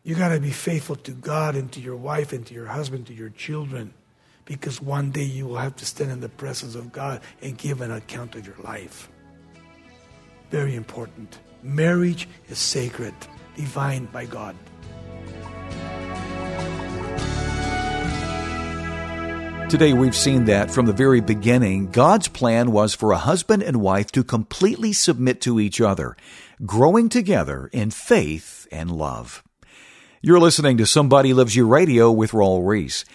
You 0.03 0.15
got 0.15 0.29
to 0.29 0.39
be 0.39 0.51
faithful 0.51 0.95
to 0.95 1.11
God 1.11 1.57
and 1.57 1.69
to 1.73 1.81
your 1.81 1.97
wife 1.97 2.31
and 2.31 2.45
to 2.45 2.53
your 2.53 2.67
husband, 2.67 3.07
to 3.07 3.13
your 3.13 3.31
children, 3.31 3.93
because 4.45 4.81
one 4.81 5.11
day 5.11 5.23
you 5.23 5.45
will 5.45 5.57
have 5.57 5.75
to 5.75 5.85
stand 5.85 6.09
in 6.09 6.21
the 6.21 6.29
presence 6.29 6.75
of 6.75 6.93
God 6.93 7.19
and 7.41 7.57
give 7.57 7.81
an 7.81 7.91
account 7.91 8.35
of 8.35 8.47
your 8.47 8.55
life. 8.63 9.09
Very 10.51 10.75
important. 10.75 11.39
Marriage 11.63 12.29
is 12.47 12.59
sacred, 12.59 13.13
divine 13.57 14.05
by 14.05 14.23
God. 14.23 14.55
Today, 19.71 19.93
we've 19.93 20.13
seen 20.13 20.43
that 20.45 20.69
from 20.69 20.85
the 20.85 20.91
very 20.91 21.21
beginning, 21.21 21.91
God's 21.91 22.27
plan 22.27 22.73
was 22.73 22.93
for 22.93 23.13
a 23.13 23.17
husband 23.17 23.63
and 23.63 23.79
wife 23.79 24.11
to 24.11 24.21
completely 24.21 24.91
submit 24.91 25.39
to 25.43 25.61
each 25.61 25.79
other, 25.79 26.17
growing 26.65 27.07
together 27.07 27.69
in 27.71 27.89
faith 27.89 28.67
and 28.69 28.91
love. 28.91 29.41
You're 30.21 30.41
listening 30.41 30.75
to 30.75 30.85
Somebody 30.85 31.33
Loves 31.33 31.55
You 31.55 31.65
Radio 31.65 32.11
with 32.11 32.31
Raul 32.31 32.67
Ries. 32.67 33.05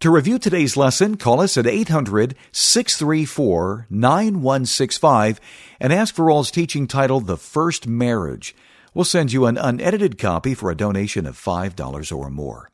To 0.00 0.10
review 0.10 0.38
today's 0.38 0.74
lesson, 0.74 1.18
call 1.18 1.42
us 1.42 1.58
at 1.58 1.66
800 1.66 2.34
634 2.50 3.86
9165 3.90 5.38
and 5.80 5.92
ask 5.92 6.14
for 6.14 6.24
Raul's 6.24 6.50
teaching 6.50 6.86
titled 6.86 7.26
The 7.26 7.36
First 7.36 7.86
Marriage. 7.86 8.56
We'll 8.94 9.04
send 9.04 9.34
you 9.34 9.44
an 9.44 9.58
unedited 9.58 10.16
copy 10.16 10.54
for 10.54 10.70
a 10.70 10.74
donation 10.74 11.26
of 11.26 11.38
$5 11.38 12.16
or 12.16 12.30
more. 12.30 12.70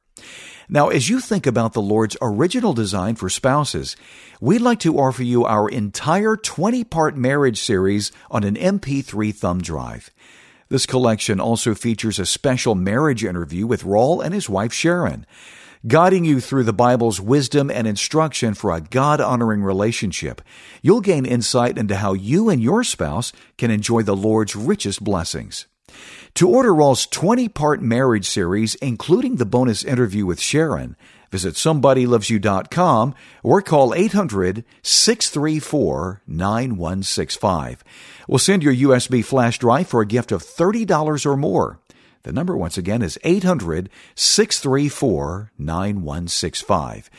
Now, 0.68 0.88
as 0.88 1.08
you 1.08 1.20
think 1.20 1.46
about 1.46 1.72
the 1.72 1.82
Lord's 1.82 2.16
original 2.22 2.72
design 2.72 3.16
for 3.16 3.28
spouses, 3.28 3.96
we'd 4.40 4.60
like 4.60 4.78
to 4.80 4.98
offer 4.98 5.22
you 5.22 5.44
our 5.44 5.68
entire 5.68 6.36
20 6.36 6.84
part 6.84 7.16
marriage 7.16 7.60
series 7.60 8.12
on 8.30 8.44
an 8.44 8.54
MP3 8.54 9.34
thumb 9.34 9.60
drive. 9.60 10.10
This 10.68 10.86
collection 10.86 11.40
also 11.40 11.74
features 11.74 12.18
a 12.18 12.24
special 12.24 12.74
marriage 12.74 13.24
interview 13.24 13.66
with 13.66 13.82
Raul 13.82 14.24
and 14.24 14.32
his 14.32 14.48
wife 14.48 14.72
Sharon, 14.72 15.26
guiding 15.86 16.24
you 16.24 16.40
through 16.40 16.64
the 16.64 16.72
Bible's 16.72 17.20
wisdom 17.20 17.70
and 17.70 17.86
instruction 17.86 18.54
for 18.54 18.72
a 18.72 18.80
God 18.80 19.20
honoring 19.20 19.62
relationship. 19.62 20.40
You'll 20.80 21.02
gain 21.02 21.26
insight 21.26 21.76
into 21.76 21.96
how 21.96 22.14
you 22.14 22.48
and 22.48 22.62
your 22.62 22.84
spouse 22.84 23.32
can 23.58 23.70
enjoy 23.70 24.02
the 24.02 24.16
Lord's 24.16 24.56
richest 24.56 25.04
blessings. 25.04 25.66
To 26.34 26.48
order 26.48 26.74
Raul's 26.74 27.06
20 27.06 27.48
part 27.48 27.82
marriage 27.82 28.26
series, 28.26 28.74
including 28.76 29.36
the 29.36 29.46
bonus 29.46 29.84
interview 29.84 30.24
with 30.26 30.40
Sharon, 30.40 30.96
visit 31.30 31.54
somebodylovesyou.com 31.54 33.14
or 33.42 33.62
call 33.62 33.94
800 33.94 34.64
634 34.82 36.22
9165. 36.26 37.84
We'll 38.28 38.38
send 38.38 38.62
your 38.62 38.74
USB 38.74 39.24
flash 39.24 39.58
drive 39.58 39.88
for 39.88 40.00
a 40.00 40.06
gift 40.06 40.32
of 40.32 40.42
$30 40.42 41.26
or 41.26 41.36
more. 41.36 41.78
The 42.22 42.32
number 42.32 42.56
once 42.56 42.78
again 42.78 43.02
is 43.02 43.18
800 43.24 43.90
634 44.14 45.50
9165. 45.58 47.10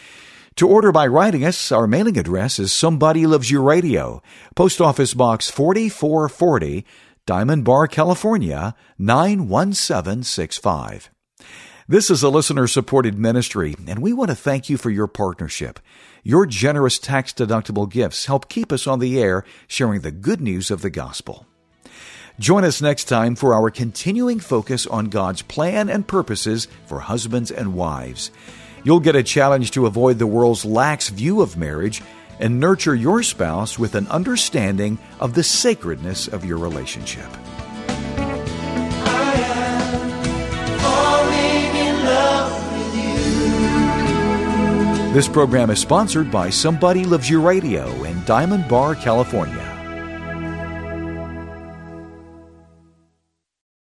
To 0.58 0.68
order 0.68 0.92
by 0.92 1.08
writing 1.08 1.44
us, 1.44 1.72
our 1.72 1.88
mailing 1.88 2.18
address 2.18 2.60
is 2.60 2.72
Somebody 2.72 3.26
Loves 3.26 3.50
You 3.50 3.62
Radio, 3.64 4.22
Post 4.56 4.80
Office 4.80 5.16
Box 5.16 5.50
4440, 5.50 6.86
Diamond 7.26 7.64
Bar, 7.64 7.88
California 7.88 8.76
91765. 8.98 11.10
This 11.88 12.12
is 12.12 12.22
a 12.22 12.28
listener 12.28 12.68
supported 12.68 13.18
ministry, 13.18 13.78
and 13.88 14.02
we 14.02 14.12
want 14.12 14.30
to 14.30 14.36
thank 14.36 14.70
you 14.70 14.76
for 14.76 14.90
your 14.90 15.08
partnership. 15.08 15.80
Your 16.24 16.46
generous 16.46 17.00
tax 17.00 17.32
deductible 17.32 17.90
gifts 17.90 18.26
help 18.26 18.50
keep 18.50 18.74
us 18.74 18.88
on 18.88 19.00
the 19.00 19.22
air 19.22 19.46
sharing 19.70 20.02
the 20.02 20.12
good 20.12 20.42
news 20.42 20.70
of 20.70 20.82
the 20.82 20.90
gospel. 20.90 21.46
Join 22.40 22.66
us 22.66 22.82
next 22.82 23.06
time 23.06 23.38
for 23.38 23.54
our 23.54 23.70
continuing 23.70 24.42
focus 24.42 24.86
on 24.86 25.06
God's 25.06 25.44
plan 25.44 25.88
and 25.88 26.06
purposes 26.06 26.68
for 26.88 27.00
husbands 27.00 27.52
and 27.52 27.74
wives. 27.74 28.32
You'll 28.84 29.00
get 29.00 29.16
a 29.16 29.24
challenge 29.24 29.72
to 29.72 29.86
avoid 29.86 30.20
the 30.20 30.28
world's 30.28 30.66
lax 30.66 31.08
view 31.08 31.42
of 31.42 31.56
marriage 31.56 32.02
and 32.40 32.60
nurture 32.60 32.96
your 32.96 33.24
spouse 33.24 33.78
with 33.78 33.96
an 33.96 34.08
understanding 34.08 34.98
of 35.20 35.34
the 35.34 35.44
sacredness 35.44 36.28
of 36.28 36.44
your 36.46 36.58
relationship. 36.58 37.30
This 45.14 45.28
program 45.28 45.70
is 45.70 45.78
sponsored 45.78 46.32
by 46.32 46.50
Somebody 46.50 47.06
Loves 47.06 47.30
You 47.30 47.40
Radio 47.40 48.04
in 48.04 48.24
Diamond 48.26 48.68
Bar, 48.68 48.96
California. 48.96 49.63